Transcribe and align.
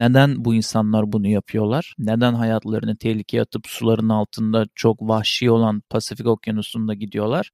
Neden 0.00 0.44
bu 0.44 0.54
insanlar 0.54 1.12
bunu 1.12 1.28
yapıyorlar? 1.28 1.94
Neden 1.98 2.34
hayatlarını 2.34 2.96
tehlikeye 2.96 3.42
atıp 3.42 3.66
suların 3.66 4.08
altında 4.08 4.66
çok 4.74 5.02
vahşi 5.02 5.50
olan 5.50 5.82
Pasifik 5.90 6.26
Okyanusu'nda 6.26 6.94
gidiyorlar? 6.94 7.50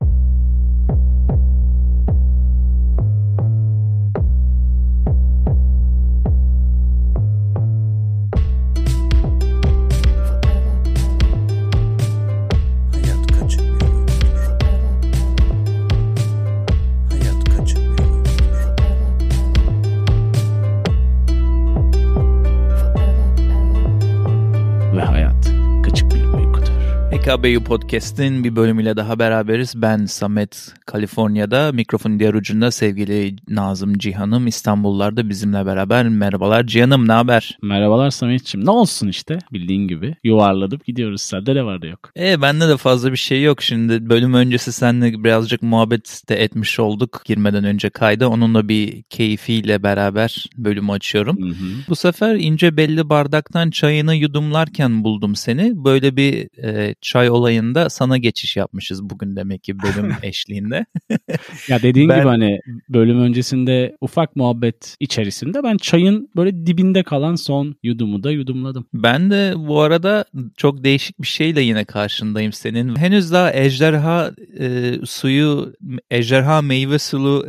PKBU 27.35 27.65
Podcast'in 27.65 28.45
bir 28.45 28.57
bölümüyle 28.57 28.97
daha 28.97 29.19
beraberiz. 29.19 29.83
Ben 29.83 30.05
Samet, 30.05 30.75
Kaliforniya'da. 30.87 31.73
Mikrofonun 31.73 32.19
diğer 32.19 32.35
ucunda 32.35 32.71
sevgili 32.71 33.37
Nazım 33.49 33.99
Cihan'ım 33.99 34.47
İstanbullarda 34.47 35.29
bizimle 35.29 35.67
beraber. 35.67 36.09
Merhabalar 36.09 36.67
Cihan'ım, 36.67 37.09
ne 37.09 37.13
haber? 37.13 37.59
Merhabalar 37.63 38.11
Samet'ciğim. 38.11 38.67
Ne 38.67 38.71
olsun 38.71 39.09
işte 39.09 39.39
bildiğin 39.53 39.89
gibi. 39.89 40.17
Yuvarladıp 40.25 40.85
gidiyoruz. 40.85 41.23
Sende 41.23 41.55
ne 41.55 41.65
var 41.65 41.83
da 41.83 41.87
yok? 41.87 42.11
E 42.19 42.43
bende 42.43 42.69
de 42.69 42.77
fazla 42.77 43.13
bir 43.13 43.17
şey 43.17 43.43
yok. 43.43 43.63
Şimdi 43.63 44.09
bölüm 44.11 44.35
öncesi 44.35 44.73
seninle 44.73 45.25
birazcık 45.25 45.63
muhabbet 45.63 46.23
de 46.29 46.43
etmiş 46.43 46.81
olduk 46.81 47.23
girmeden 47.25 47.65
önce 47.65 47.91
kayda. 47.91 48.29
Onunla 48.29 48.69
bir 48.69 49.03
keyfiyle 49.03 49.83
beraber 49.83 50.47
bölümü 50.57 50.93
açıyorum. 50.93 51.37
Hı 51.43 51.49
hı. 51.49 51.69
Bu 51.89 51.97
sefer 51.97 52.35
ince 52.35 52.77
belli 52.77 53.09
bardaktan 53.09 53.71
çayını 53.71 54.15
yudumlarken 54.15 55.05
buldum 55.05 55.37
seni. 55.37 55.85
Böyle 55.85 56.17
bir 56.17 56.63
e, 56.65 56.95
çay 57.01 57.24
olayında 57.31 57.91
sana 57.91 58.19
geçiş 58.19 58.57
yapmışız 58.57 59.03
bugün 59.03 59.37
demek 59.37 59.65
ki 59.65 59.79
bölüm 59.79 60.13
eşliğinde. 60.23 60.87
ya 61.69 61.83
dediğin 61.83 62.09
ben... 62.09 62.19
gibi 62.19 62.29
hani 62.29 62.61
bölüm 62.89 63.21
öncesinde 63.21 63.97
ufak 64.01 64.37
muhabbet 64.37 64.97
içerisinde 65.01 65.63
ben 65.63 65.77
çayın 65.77 66.29
böyle 66.37 66.67
dibinde 66.67 67.03
kalan 67.03 67.35
son 67.35 67.77
yudumu 67.83 68.23
da 68.23 68.31
yudumladım. 68.31 68.87
Ben 68.95 69.31
de 69.31 69.55
bu 69.57 69.81
arada 69.81 70.25
çok 70.57 70.85
değişik 70.85 71.23
bir 71.23 71.27
şeyle 71.27 71.61
yine 71.61 71.85
karşındayım 71.85 72.53
senin. 72.53 72.97
Henüz 72.97 73.33
daha 73.33 73.55
ejderha 73.55 74.31
e, 74.61 74.95
suyu, 75.05 75.73
ejderha 76.11 76.63
meyve 76.63 76.99
sulu 76.99 77.47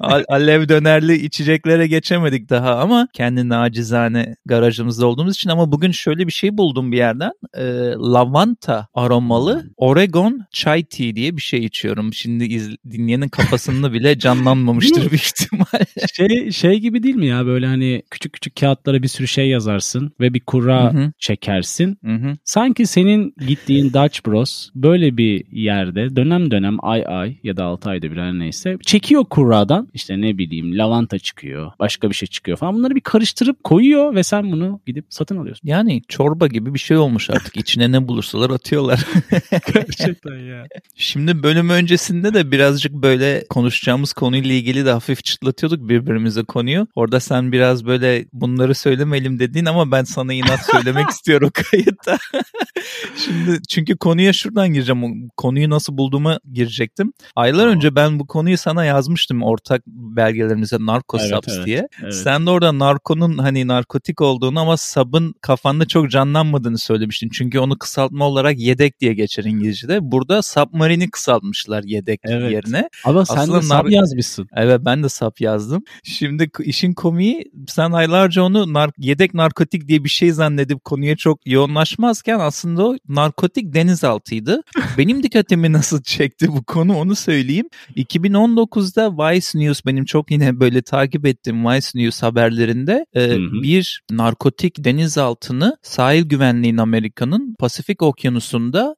alev 0.28 0.68
dönerli 0.68 1.14
içeceklere 1.14 1.86
geçemedik 1.86 2.50
daha 2.50 2.76
ama 2.76 3.08
kendi 3.12 3.48
nacizane 3.48 4.36
garajımızda 4.46 5.06
olduğumuz 5.06 5.34
için 5.34 5.50
ama 5.50 5.72
bugün 5.72 5.90
şöyle 5.90 6.26
bir 6.26 6.32
şey 6.32 6.58
buldum 6.58 6.92
bir 6.92 6.96
yerden. 6.96 7.32
E, 7.54 7.64
lavanta 8.12 8.55
lavanta 8.56 8.88
aromalı 8.94 9.70
Oregon 9.76 10.40
Chai 10.50 10.84
Tea 10.84 11.16
diye 11.16 11.36
bir 11.36 11.42
şey 11.42 11.64
içiyorum. 11.64 12.14
Şimdi 12.14 12.44
iz, 12.44 12.70
dinleyenin 12.90 13.28
kafasında 13.28 13.92
bile 13.92 14.18
canlanmamıştır 14.18 15.10
büyük 15.10 15.24
ihtimal. 15.24 15.84
şey, 16.14 16.50
şey 16.50 16.80
gibi 16.80 17.02
değil 17.02 17.14
mi 17.14 17.26
ya 17.26 17.46
böyle 17.46 17.66
hani 17.66 18.02
küçük 18.10 18.32
küçük 18.32 18.56
kağıtlara 18.56 19.02
bir 19.02 19.08
sürü 19.08 19.28
şey 19.28 19.48
yazarsın 19.48 20.12
ve 20.20 20.34
bir 20.34 20.40
kura 20.40 20.94
Hı-hı. 20.94 21.12
çekersin. 21.18 21.98
Hı-hı. 22.04 22.36
Sanki 22.44 22.86
senin 22.86 23.34
gittiğin 23.46 23.92
Dutch 23.92 24.26
Bros 24.26 24.68
böyle 24.74 25.16
bir 25.16 25.44
yerde 25.52 26.16
dönem 26.16 26.50
dönem 26.50 26.76
ay 26.82 27.04
ay 27.06 27.36
ya 27.42 27.56
da 27.56 27.64
6 27.64 27.90
ayda 27.90 28.10
bir 28.10 28.16
her 28.16 28.32
neyse 28.32 28.76
çekiyor 28.82 29.24
kuradan 29.24 29.88
işte 29.94 30.20
ne 30.20 30.38
bileyim 30.38 30.78
lavanta 30.78 31.18
çıkıyor 31.18 31.72
başka 31.78 32.10
bir 32.10 32.14
şey 32.14 32.28
çıkıyor 32.28 32.58
falan 32.58 32.74
bunları 32.74 32.94
bir 32.94 33.00
karıştırıp 33.00 33.64
koyuyor 33.64 34.14
ve 34.14 34.22
sen 34.22 34.52
bunu 34.52 34.80
gidip 34.86 35.06
satın 35.10 35.36
alıyorsun. 35.36 35.68
Yani 35.68 36.02
çorba 36.08 36.46
gibi 36.46 36.74
bir 36.74 36.78
şey 36.78 36.96
olmuş 36.96 37.30
artık 37.30 37.56
içine 37.56 37.92
ne 37.92 38.08
bulursalar 38.08 38.45
atıyorlar 38.50 38.76
atıyorlar. 38.76 39.06
Gerçekten 39.74 40.38
ya. 40.38 40.66
Şimdi 40.96 41.42
bölüm 41.42 41.70
öncesinde 41.70 42.34
de 42.34 42.50
birazcık 42.50 42.92
böyle 42.92 43.44
konuşacağımız 43.50 44.12
konuyla 44.12 44.54
ilgili 44.54 44.86
de 44.86 44.92
hafif 44.92 45.24
çıtlatıyorduk 45.24 45.88
birbirimize 45.88 46.42
konuyu. 46.42 46.86
Orada 46.94 47.20
sen 47.20 47.52
biraz 47.52 47.86
böyle 47.86 48.26
bunları 48.32 48.74
söylemeyelim 48.74 49.38
dediğin 49.38 49.64
ama 49.64 49.92
ben 49.92 50.04
sana 50.04 50.32
inat 50.32 50.66
söylemek 50.72 51.08
istiyorum 51.10 51.50
kayıtta. 51.54 52.18
Şimdi 53.16 53.62
çünkü 53.68 53.96
konuya 53.96 54.32
şuradan 54.32 54.68
gireceğim. 54.68 55.28
Konuyu 55.36 55.70
nasıl 55.70 55.96
bulduğuma 55.96 56.38
girecektim. 56.52 57.12
Aylar 57.36 57.66
önce 57.66 57.94
ben 57.94 58.18
bu 58.18 58.26
konuyu 58.26 58.58
sana 58.58 58.84
yazmıştım 58.84 59.42
ortak 59.42 59.82
belgelerimize 59.86 60.76
Narco 60.80 61.18
evet, 61.20 61.30
Subs 61.30 61.54
evet, 61.56 61.66
diye. 61.66 61.88
Evet. 62.02 62.14
Sen 62.14 62.46
de 62.46 62.50
orada 62.50 62.78
narkonun 62.78 63.38
hani 63.38 63.66
narkotik 63.66 64.20
olduğunu 64.20 64.60
ama 64.60 64.76
sabın 64.76 65.34
kafanda 65.40 65.84
çok 65.84 66.10
canlanmadığını 66.10 66.78
söylemiştin. 66.78 67.28
Çünkü 67.28 67.58
onu 67.58 67.78
kısaltma 67.78 68.24
olarak 68.24 68.35
yedek 68.44 69.00
diye 69.00 69.14
geçer 69.14 69.44
İngilizce'de. 69.44 69.98
Burada 70.02 70.42
submarine'i 70.42 71.10
kısaltmışlar 71.10 71.84
yedek 71.84 72.20
evet. 72.24 72.52
yerine. 72.52 72.88
Ama 73.04 73.26
sen 73.26 73.48
de 73.48 73.52
nar- 73.52 73.92
yazmışsın. 73.92 74.48
Evet 74.56 74.80
ben 74.84 75.02
de 75.02 75.08
sap 75.08 75.40
yazdım. 75.40 75.84
Şimdi 76.02 76.50
işin 76.64 76.92
komiği 76.92 77.44
sen 77.68 77.92
aylarca 77.92 78.42
onu 78.42 78.58
nar- 78.58 78.92
yedek 78.98 79.34
narkotik 79.34 79.88
diye 79.88 80.04
bir 80.04 80.08
şey 80.08 80.32
zannedip 80.32 80.84
konuya 80.84 81.16
çok 81.16 81.46
yoğunlaşmazken 81.46 82.38
aslında 82.38 82.86
o 82.86 82.96
narkotik 83.08 83.74
denizaltıydı. 83.74 84.62
Benim 84.98 85.22
dikkatimi 85.22 85.72
nasıl 85.72 86.02
çekti 86.02 86.48
bu 86.48 86.64
konu 86.64 86.96
onu 86.96 87.16
söyleyeyim. 87.16 87.68
2019'da 87.96 89.12
Vice 89.12 89.58
News 89.58 89.80
benim 89.86 90.04
çok 90.04 90.30
yine 90.30 90.60
böyle 90.60 90.82
takip 90.82 91.26
ettiğim 91.26 91.66
Vice 91.66 91.88
News 91.94 92.22
haberlerinde 92.22 93.06
e, 93.16 93.36
bir 93.62 94.02
narkotik 94.10 94.84
denizaltını 94.84 95.76
sahil 95.82 96.22
güvenliğin 96.22 96.76
Amerika'nın 96.76 97.54
Pasifik 97.58 98.02
Okyanusu'nda 98.02 98.25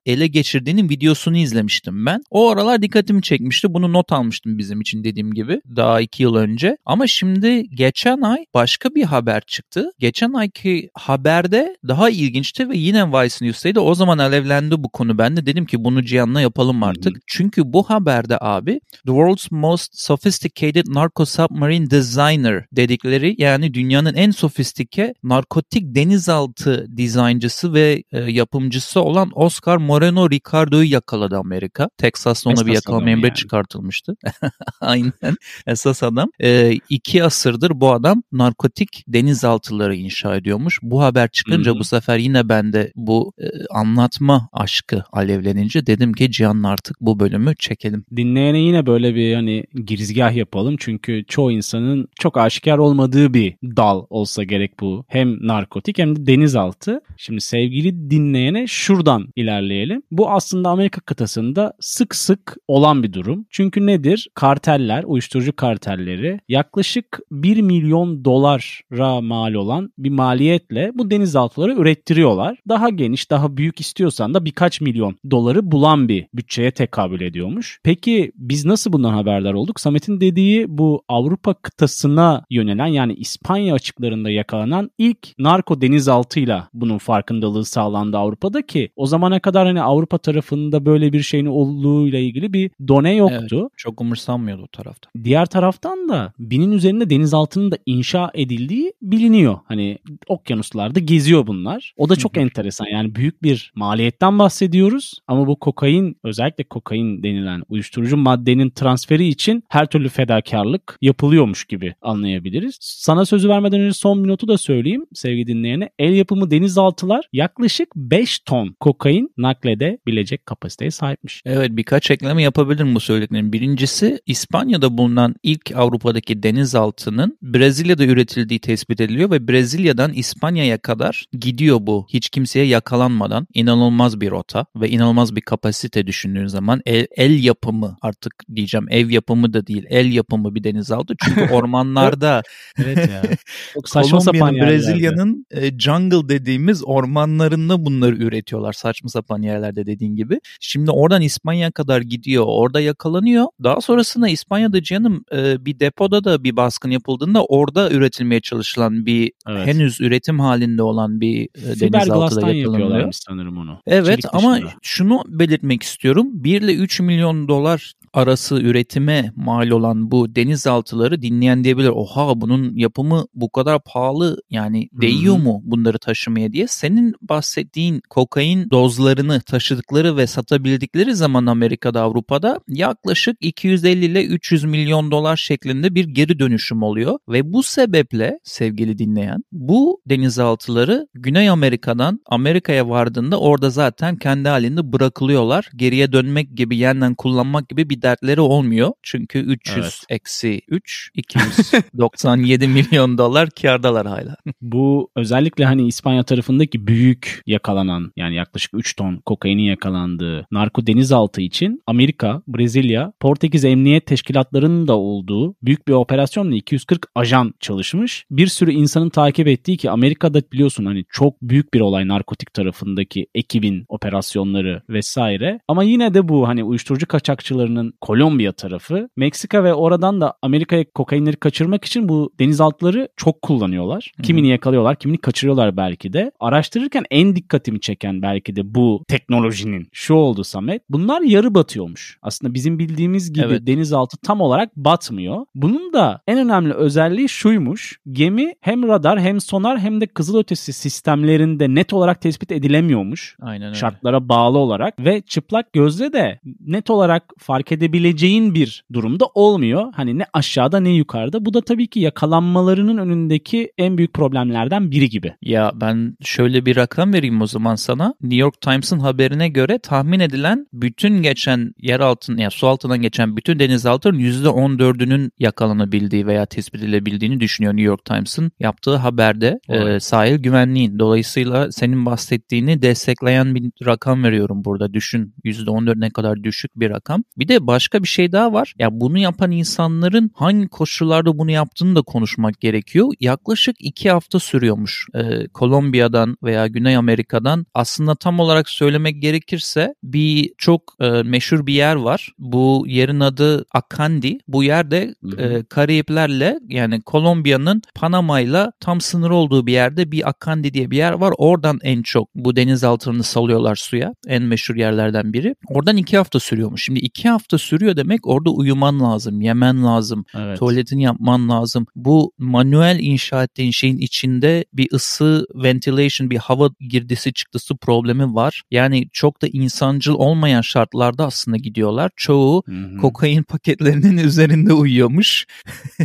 ele 0.07 0.27
geçirdiğinin 0.27 0.89
videosunu 0.89 1.37
izlemiştim 1.37 2.07
ben. 2.07 2.21
O 2.31 2.51
aralar 2.51 2.83
dikkatimi 2.83 3.23
çekmişti. 3.23 3.75
Bunu 3.75 3.93
not 3.93 4.13
almıştım 4.13 4.59
bizim 4.59 4.81
için 4.81 5.05
dediğim 5.05 5.35
gibi 5.35 5.61
daha 5.77 6.01
iki 6.01 6.23
yıl 6.23 6.35
önce. 6.35 6.77
Ama 6.85 7.07
şimdi 7.07 7.65
geçen 7.71 8.21
ay 8.21 8.45
başka 8.55 8.95
bir 8.95 9.05
haber 9.05 9.43
çıktı. 9.47 9.91
Geçen 9.99 10.33
ayki 10.33 10.91
haberde 10.95 11.77
daha 11.89 12.11
ilginçti 12.11 12.69
ve 12.69 12.77
yine 12.77 13.13
Vice 13.13 13.47
News'taydı. 13.47 13.81
O 13.81 13.95
zaman 13.95 14.19
alevlendi 14.19 14.83
bu 14.83 14.89
konu. 14.89 15.19
Ben 15.19 15.37
de 15.37 15.47
dedim 15.47 15.67
ki 15.67 15.85
bunu 15.85 16.05
Cihan'la 16.05 16.41
yapalım 16.41 16.83
artık. 16.83 17.15
Hı-hı. 17.15 17.23
Çünkü 17.27 17.73
bu 17.73 17.83
haberde 17.91 18.39
abi 18.41 18.81
The 18.93 19.13
World's 19.13 19.51
Most 19.51 19.99
Sophisticated 19.99 20.87
Narco 20.89 21.25
Submarine 21.25 21.91
Designer 21.91 22.65
dedikleri 22.73 23.35
yani 23.39 23.75
dünyanın 23.75 24.15
en 24.15 24.31
sofistike 24.31 25.15
narkotik 25.23 25.95
denizaltı 25.95 26.87
dizayncısı 26.97 27.75
ve 27.75 28.03
e, 28.13 28.19
yapımcısı 28.21 29.01
olan 29.01 29.18
Oscar 29.35 29.77
Moreno 29.77 30.31
Ricardo'yu 30.31 30.91
yakaladı 30.91 31.37
Amerika. 31.37 31.89
Texas'ta 31.99 32.51
ona 32.51 32.67
bir 32.67 32.73
yakalama 32.73 33.11
emri 33.11 33.27
yani. 33.27 33.35
çıkartılmıştı. 33.35 34.17
Aynen. 34.81 35.37
Esas 35.67 36.03
adam. 36.03 36.31
E, 36.41 36.73
iki 36.89 37.25
asırdır 37.25 37.71
bu 37.75 37.93
adam 37.93 38.23
narkotik 38.33 39.05
denizaltıları 39.09 39.95
inşa 39.97 40.37
ediyormuş. 40.37 40.79
Bu 40.83 41.03
haber 41.03 41.29
çıkınca 41.29 41.73
hmm. 41.73 41.79
bu 41.79 41.85
sefer 41.85 42.19
yine 42.19 42.49
bende 42.49 42.93
bu 42.97 43.33
e, 43.39 43.47
anlatma 43.71 44.49
aşkı 44.53 45.05
alevlenince 45.13 45.87
dedim 45.87 46.13
ki 46.13 46.31
Cihan 46.31 46.63
artık 46.63 46.97
bu 47.01 47.21
bölümü 47.21 47.55
çekelim. 47.59 48.05
Dinleyene 48.17 48.59
yine 48.59 48.87
böyle 48.87 49.15
bir 49.15 49.35
hani 49.35 49.65
girizgah 49.85 50.37
yapalım. 50.37 50.77
Çünkü 50.79 51.25
çoğu 51.29 51.53
insanın 51.53 52.09
çok 52.21 52.37
aşikar 52.37 52.79
olmadığı 52.79 53.35
bir 53.35 53.55
dal 53.63 54.05
olsa 54.11 54.45
gerek 54.45 54.81
bu. 54.81 55.05
Hem 55.09 55.47
narkotik 55.47 55.99
hem 55.99 56.17
de 56.17 56.27
denizaltı. 56.27 57.01
Şimdi 57.17 57.41
sevgili 57.41 58.11
dinleyene 58.11 58.67
şuradan 59.09 59.33
ilerleyelim. 59.37 60.03
Bu 60.11 60.31
aslında 60.31 60.69
Amerika 60.69 61.01
kıtasında 61.01 61.73
sık 61.81 62.15
sık 62.15 62.57
olan 62.69 63.03
bir 63.03 63.13
durum. 63.13 63.47
Çünkü 63.51 63.87
nedir? 63.87 64.29
Karteller, 64.35 65.05
uyuşturucu 65.07 65.57
kartelleri 65.57 66.41
yaklaşık 66.49 67.21
1 67.31 67.61
milyon 67.63 68.25
dolara 68.25 69.21
mal 69.21 69.55
olan 69.55 69.93
bir 69.99 70.11
maliyetle 70.11 70.91
bu 70.95 71.11
denizaltıları 71.11 71.73
ürettiriyorlar. 71.75 72.59
Daha 72.69 72.89
geniş, 72.89 73.31
daha 73.31 73.57
büyük 73.57 73.81
istiyorsan 73.81 74.35
da 74.35 74.45
birkaç 74.45 74.81
milyon 74.81 75.17
doları 75.31 75.71
bulan 75.73 76.09
bir 76.09 76.27
bütçeye 76.35 76.71
tekabül 76.71 77.21
ediyormuş. 77.21 77.81
Peki 77.85 78.33
biz 78.35 78.65
nasıl 78.65 78.93
bundan 78.93 79.13
haberdar 79.13 79.55
olduk? 79.55 79.81
Samet'in 79.81 80.21
dediği 80.21 80.67
bu 80.69 81.03
Avrupa 81.09 81.55
kıtasına 81.55 82.45
yönelen 82.51 82.87
yani 82.87 83.15
İspanya 83.15 83.75
açıklarında 83.75 84.31
yakalanan 84.31 84.91
ilk 84.99 85.39
narko 85.39 85.81
denizaltıyla 85.81 86.69
bunun 86.75 86.99
farkındalığı 86.99 87.65
sağlandı 87.65 88.17
Avrupa'da 88.19 88.63
ki 88.67 88.91
o 88.99 89.07
zamana 89.07 89.41
kadar 89.41 89.67
hani 89.67 89.83
Avrupa 89.83 90.19
tarafında 90.19 90.87
böyle 90.87 91.13
bir 91.13 91.23
şeyin 91.23 91.47
olduğuyla 91.47 92.19
ilgili 92.19 92.53
bir 92.53 92.71
done 92.89 93.15
yoktu. 93.15 93.59
Evet, 93.61 93.71
çok 93.77 94.01
umursanmıyordu 94.01 94.63
o 94.63 94.67
tarafta. 94.67 95.11
Diğer 95.25 95.47
taraftan 95.47 96.09
da 96.09 96.33
binin 96.39 96.73
üzerinde 96.73 97.11
denizaltının 97.11 97.71
da 97.71 97.79
inşa 97.87 98.31
edildiği 98.35 98.93
biliniyor. 99.03 99.59
Hani 99.65 99.99
okyanuslarda 100.29 101.01
geziyor 101.01 101.47
bunlar. 101.47 101.95
O 101.97 102.09
da 102.09 102.17
çok 102.17 102.37
enteresan. 102.37 102.87
Yani 102.87 103.15
büyük 103.15 103.43
bir 103.43 103.73
maliyetten 103.75 104.39
bahsediyoruz 104.39 105.21
ama 105.27 105.47
bu 105.47 105.57
kokain 105.57 106.17
özellikle 106.25 106.65
kokain 106.65 107.23
denilen 107.23 107.63
uyuşturucu 107.69 108.17
maddenin 108.17 108.71
transferi 108.71 109.29
için 109.29 109.65
her 109.69 109.87
türlü 109.87 110.09
fedakarlık 110.09 110.99
yapılıyormuş 111.03 111.65
gibi 111.65 111.95
anlayabiliriz. 112.03 112.79
Sana 112.81 113.25
sözü 113.25 113.49
vermeden 113.49 113.81
önce 113.81 113.95
son 113.95 114.25
bir 114.25 114.29
notu 114.29 114.49
da 114.49 114.59
söyleyeyim 114.59 115.07
sevgili 115.15 115.47
dinleyene. 115.47 115.91
El 115.99 116.13
yapımı 116.13 116.51
denizaltılar 116.51 117.29
yaklaşık 117.33 117.89
5 117.97 118.39
ton 118.39 118.75
kokain 118.89 119.33
nakledebilecek 119.37 120.47
kapasiteye 120.47 120.91
sahipmiş. 120.91 121.43
Evet 121.47 121.71
birkaç 121.71 122.11
ekleme 122.11 122.43
yapabilirim 122.43 122.95
bu 122.95 123.01
söylediklerim. 123.01 123.53
Birincisi 123.53 124.21
İspanya'da 124.27 124.99
bulunan 124.99 125.35
ilk 125.43 125.73
Avrupa'daki 125.75 126.43
denizaltının 126.43 127.39
Brezilya'da 127.43 128.05
üretildiği 128.05 128.61
tespit 128.61 129.01
ediliyor 129.01 129.31
ve 129.31 129.49
Brezilya'dan 129.49 130.13
İspanya'ya 130.13 130.79
kadar 130.79 131.25
gidiyor 131.33 131.79
bu. 131.81 132.07
Hiç 132.13 132.29
kimseye 132.29 132.67
yakalanmadan 132.67 133.47
inanılmaz 133.55 134.21
bir 134.21 134.31
rota 134.31 134.67
ve 134.77 134.89
inanılmaz 134.89 135.37
bir 135.37 135.41
kapasite 135.41 136.07
düşündüğün 136.07 136.47
zaman 136.47 136.81
el, 136.87 137.07
el 137.17 137.45
yapımı 137.45 137.97
artık 138.03 138.33
diyeceğim 138.55 138.87
ev 138.91 139.11
yapımı 139.11 139.53
da 139.53 139.67
değil 139.67 139.85
el 139.89 140.13
yapımı 140.13 140.55
bir 140.55 140.65
denizaltı. 140.65 141.15
Çünkü 141.25 141.41
ormanlarda 141.55 142.43
evet 142.79 142.97
ya. 142.97 143.23
Çok 143.75 143.89
saçma 143.89 144.21
sapan 144.21 144.55
Brezilya'nın 144.55 145.47
e, 145.51 145.79
jungle 145.79 146.29
dediğimiz 146.29 146.85
ormanlarında 146.85 147.85
bunları 147.85 148.17
üretiyorlar 148.17 148.68
saçma 148.73 149.09
sapan 149.09 149.43
yerlerde 149.43 149.87
dediğin 149.87 150.17
gibi. 150.17 150.41
Şimdi 150.61 150.91
oradan 150.91 151.23
İspanya'ya 151.23 151.71
kadar 151.71 152.01
gidiyor 152.01 152.45
orada 152.47 152.81
yakalanıyor. 152.81 153.47
Daha 153.63 153.81
sonrasında 153.81 154.29
İspanya'da 154.29 154.83
canım 154.83 155.25
e, 155.33 155.65
bir 155.65 155.81
depoda 155.81 156.25
da 156.25 156.45
bir 156.45 156.57
baskın 156.57 156.91
yapıldığında 156.91 157.45
orada 157.45 157.91
üretilmeye 157.91 158.41
çalışılan 158.41 159.07
bir 159.07 159.33
evet. 159.49 159.67
henüz 159.67 160.01
üretim 160.01 160.41
halinde 160.41 160.83
olan 160.83 161.21
bir 161.21 161.45
e, 161.45 161.81
denizaltı 161.81 162.41
da 162.41 162.53
yakalanıyor. 162.53 163.13
sanırım 163.13 163.59
onu. 163.59 163.81
Evet 163.87 164.07
Çelik 164.07 164.35
ama 164.35 164.55
dışında. 164.55 164.71
şunu 164.83 165.23
belirtmek 165.27 165.83
istiyorum. 165.83 166.29
1 166.33 166.63
ile 166.63 166.75
3 166.75 167.01
milyon 167.01 167.49
dolar 167.49 167.93
arası 168.13 168.61
üretime 168.61 169.33
mal 169.37 169.71
olan 169.71 170.11
bu 170.11 170.35
denizaltıları 170.35 171.23
dinleyen 171.23 171.65
diyebilir. 171.65 171.89
Oha 171.89 172.41
bunun 172.41 172.77
yapımı 172.77 173.27
bu 173.35 173.51
kadar 173.51 173.83
pahalı 173.83 174.43
yani 174.51 174.89
değiyor 174.93 175.35
Hı-hı. 175.35 175.43
mu 175.43 175.61
bunları 175.65 175.99
taşımaya 175.99 176.53
diye. 176.53 176.67
Senin 176.69 177.15
bahsettiğin 177.23 178.03
kokain 178.11 178.58
dozlarını 178.71 179.41
taşıdıkları 179.41 180.17
ve 180.17 180.27
satabildikleri 180.27 181.15
zaman 181.15 181.47
Amerika'da 181.47 182.03
Avrupa'da 182.03 182.61
yaklaşık 182.69 183.37
250 183.41 184.05
ile 184.05 184.25
300 184.25 184.65
milyon 184.65 185.11
dolar 185.11 185.37
şeklinde 185.37 185.95
bir 185.95 186.05
geri 186.05 186.39
dönüşüm 186.39 186.83
oluyor. 186.83 187.19
Ve 187.29 187.53
bu 187.53 187.63
sebeple 187.63 188.39
sevgili 188.45 188.99
dinleyen 188.99 189.45
bu 189.53 190.01
denizaltıları 190.07 191.09
Güney 191.15 191.49
Amerika'dan 191.49 192.21
Amerika'ya 192.27 192.89
vardığında 192.89 193.41
orada 193.41 193.71
zaten 193.71 194.17
kendi 194.17 194.49
halinde 194.49 194.93
bırakılıyorlar. 194.93 195.71
Geriye 195.77 196.13
dönmek 196.13 196.57
gibi 196.57 196.77
yeniden 196.77 197.15
kullanmak 197.15 197.69
gibi 197.69 197.91
bir 197.91 198.03
dertleri 198.03 198.41
olmuyor. 198.41 198.93
Çünkü 199.03 199.39
300 199.39 199.79
evet. 199.79 199.95
eksi 200.09 200.61
3 200.69 201.11
297 201.15 202.69
milyon 202.79 203.19
dolar 203.19 203.51
kardalar 203.51 204.07
hala. 204.07 204.37
Bu 204.61 205.11
özellikle 205.17 205.65
hani 205.65 205.87
İspanya 205.87 206.23
tarafındaki 206.23 206.87
büyük 206.87 207.43
yakalanan 207.47 208.13
yani 208.17 208.37
yaklaşık 208.49 208.71
3 208.75 208.97
ton 208.97 209.17
kokainin 209.27 209.63
yakalandığı 209.63 210.47
narko 210.51 210.87
denizaltı 210.87 211.41
için 211.41 211.83
Amerika, 211.87 212.43
Brezilya, 212.49 213.13
Portekiz 213.21 213.65
emniyet 213.65 214.07
teşkilatlarının 214.07 214.89
da 214.89 214.97
olduğu 214.97 215.55
büyük 215.63 215.89
bir 215.89 215.93
operasyonla 215.93 216.55
240 216.55 217.07
ajan 217.15 217.55
çalışmış. 217.61 218.25
Bir 218.31 218.47
sürü 218.47 218.73
insanın 218.73 219.11
takip 219.11 219.49
ettiği 219.49 219.77
ki 219.77 219.91
Amerika'da 219.91 220.43
biliyorsun 220.53 220.85
hani 220.85 221.05
çok 221.11 221.43
büyük 221.43 221.75
bir 221.75 221.81
olay 221.81 222.09
narkotik 222.09 222.55
tarafındaki 222.55 223.27
ekibin 223.35 223.85
operasyonları 223.89 224.83
vesaire. 224.89 225.61
Ama 225.69 225.83
yine 225.83 226.15
de 226.15 226.29
bu 226.29 226.49
hani 226.49 226.65
uyuşturucu 226.65 227.07
kaçakçılarının 227.07 227.93
Kolombiya 228.01 228.53
tarafı. 228.53 229.09
Meksika 229.17 229.65
ve 229.65 229.75
oradan 229.75 230.21
da 230.21 230.35
Amerika'ya 230.43 230.85
kokainleri 230.95 231.37
kaçırmak 231.37 231.85
için 231.85 232.09
bu 232.09 232.33
denizaltıları 232.39 233.09
çok 233.17 233.43
kullanıyorlar. 233.43 234.13
Kimini 234.23 234.49
yakalıyorlar, 234.49 234.97
kimini 234.97 235.19
kaçırıyorlar 235.19 235.77
belki 235.77 236.13
de. 236.13 236.33
Araştırırken 236.41 237.05
en 237.11 237.37
dikkatimi 237.37 237.81
çeken 237.81 238.23
belki 238.23 238.38
de 238.47 238.75
bu 238.75 239.05
teknolojinin 239.09 239.89
şu 239.93 240.15
oldu 240.15 240.45
Samet. 240.45 240.83
Bunlar 240.91 241.21
yarı 241.21 241.55
batıyormuş. 241.55 242.19
Aslında 242.23 242.55
bizim 242.55 242.79
bildiğimiz 242.79 243.33
gibi 243.33 243.47
evet. 243.47 243.67
denizaltı 243.67 244.17
tam 244.17 244.41
olarak 244.41 244.77
batmıyor. 244.77 245.47
Bunun 245.55 245.93
da 245.93 246.21
en 246.27 246.39
önemli 246.39 246.75
özelliği 246.75 247.29
şuymuş. 247.29 247.99
Gemi 248.13 248.55
hem 248.61 248.89
radar 248.89 249.21
hem 249.21 249.41
sonar 249.41 249.79
hem 249.79 250.01
de 250.01 250.07
kızılötesi 250.07 250.73
sistemlerinde 250.73 251.75
net 251.75 251.93
olarak 251.93 252.21
tespit 252.21 252.53
edilemiyormuş. 252.53 253.37
Aynen 253.41 253.67
öyle. 253.67 253.79
Şartlara 253.79 254.29
bağlı 254.29 254.59
olarak 254.59 254.99
ve 254.99 255.21
çıplak 255.21 255.73
gözle 255.73 256.13
de 256.13 256.41
net 256.61 256.91
olarak 256.91 257.23
fark 257.39 257.73
edebileceğin 257.73 258.55
bir 258.55 258.85
durumda 258.93 259.25
olmuyor. 259.35 259.93
Hani 259.95 260.19
ne 260.19 260.25
aşağıda 260.33 260.81
ne 260.81 260.91
yukarıda. 260.91 261.45
Bu 261.45 261.55
da 261.55 261.61
tabii 261.61 261.87
ki 261.87 262.01
yakalanmalarının 262.01 262.99
önündeki 262.99 263.73
en 263.79 263.99
büyük 263.99 264.15
problemlerden 264.15 264.91
biri 264.91 265.09
gibi. 265.09 265.35
Ya 265.43 265.73
ben 265.75 266.17
şöyle 266.23 266.67
bir 266.67 266.77
rakam 266.77 267.13
vereyim 267.13 267.43
o 267.43 267.47
zaman 267.47 267.75
sana. 267.75 268.15
New 268.29 268.41
York 268.41 268.61
Times'ın 268.61 268.99
haberine 268.99 269.49
göre 269.49 269.79
tahmin 269.79 270.21
edilen 270.21 270.67
bütün 270.73 271.23
geçen 271.23 271.75
yer 271.79 272.01
altın 272.01 272.37
yani 272.37 272.51
su 272.51 272.67
altından 272.67 273.03
geçen 273.03 273.37
bütün 273.37 273.59
denizaltıların 273.59 274.21
%14'ünün 274.21 275.31
yakalanabildiği 275.39 276.27
veya 276.27 276.47
tespit 276.47 276.83
edilebildiğini 276.83 277.41
düşünüyor 277.41 277.73
New 277.75 277.87
York 277.87 278.05
Times'ın 278.05 278.53
yaptığı 278.61 278.97
haberde 278.97 279.61
e, 279.69 280.01
sahil 280.01 280.39
güvenliğin. 280.39 280.99
Dolayısıyla 280.99 281.73
senin 281.73 282.07
bahsettiğini 282.07 282.83
destekleyen 282.83 283.55
bir 283.55 283.87
rakam 283.87 284.25
veriyorum 284.25 284.65
burada. 284.65 284.93
Düşün 284.93 285.35
%14 285.45 286.01
ne 286.01 286.11
kadar 286.11 286.45
düşük 286.45 286.81
bir 286.81 286.91
rakam. 286.91 287.25
Bir 287.39 287.49
de 287.49 287.67
başka 287.67 288.03
bir 288.03 288.09
şey 288.09 288.33
daha 288.33 288.53
var. 288.53 288.75
Ya 288.79 288.89
bunu 288.93 289.19
yapan 289.19 289.51
insanların 289.51 290.31
hangi 290.35 290.69
koşullarda 290.69 291.39
bunu 291.39 291.51
yaptığını 291.51 291.97
da 291.97 292.03
konuşmak 292.03 292.61
gerekiyor. 292.61 293.09
Yaklaşık 293.21 293.77
iki 293.79 294.11
hafta 294.11 294.39
sürüyormuş. 294.39 295.07
Ee, 295.15 295.49
Kolombiya'dan 295.49 296.37
veya 296.43 296.67
Güney 296.67 296.97
Amerika'dan 296.97 297.67
aslında 297.75 298.18
tam 298.21 298.41
olarak 298.41 298.69
söylemek 298.69 299.23
gerekirse 299.23 299.95
bir 300.03 300.51
çok 300.59 300.95
e, 301.01 301.09
meşhur 301.09 301.67
bir 301.67 301.75
yer 301.75 301.95
var. 301.97 302.33
Bu 302.39 302.85
yerin 302.87 303.21
adı 303.21 303.65
Akandi. 303.75 304.39
Bu 304.49 304.65
yerde 304.65 305.15
e, 305.39 305.65
Karayiplerle 305.65 306.59
yani 306.69 307.01
Kolombiya'nın 307.01 307.83
Panama'yla 307.95 308.73
tam 308.81 309.01
sınır 309.01 309.31
olduğu 309.31 309.67
bir 309.67 309.73
yerde 309.73 310.13
bir 310.13 310.29
Akandi 310.29 310.75
diye 310.75 310.91
bir 310.91 310.97
yer 310.97 311.13
var. 311.13 311.35
Oradan 311.39 311.79
en 311.83 312.03
çok 312.03 312.29
bu 312.35 312.57
denizaltılarını 312.57 313.23
salıyorlar 313.23 313.77
suya. 313.77 314.13
En 314.27 314.43
meşhur 314.43 314.77
yerlerden 314.77 315.33
biri. 315.33 315.55
Oradan 315.69 315.97
iki 315.97 316.17
hafta 316.17 316.41
sürüyormuş. 316.41 316.85
Şimdi 316.85 317.01
iki 317.01 317.29
hafta 317.29 317.59
sürüyor 317.59 317.97
demek 317.97 318.27
orada 318.27 318.51
uyuman 318.51 319.01
lazım, 319.01 319.41
yemen 319.41 319.85
lazım, 319.85 320.25
evet. 320.35 320.59
tuvaletini 320.59 321.03
yapman 321.03 321.49
lazım. 321.49 321.87
Bu 321.97 322.33
manuel 322.39 322.99
inşa 323.01 323.45
ettiğin 323.45 323.71
şeyin 323.71 323.99
içinde 323.99 324.65
bir 324.73 324.89
ısı, 324.93 325.47
ventilation, 325.55 326.31
bir 326.31 326.37
hava 326.37 326.71
girdisi 326.81 327.33
çıktısı 327.33 327.77
problemi 328.09 328.35
var. 328.35 328.63
Yani 328.71 329.09
çok 329.13 329.43
da 329.43 329.47
insancıl 329.53 330.15
olmayan 330.15 330.61
şartlarda 330.61 331.27
aslında 331.27 331.57
gidiyorlar. 331.57 332.11
Çoğu 332.17 332.63
Hı-hı. 332.67 332.97
kokain 332.97 333.43
paketlerinin 333.43 334.19
üzerinde 334.29 334.73
uyuyormuş. 334.73 335.47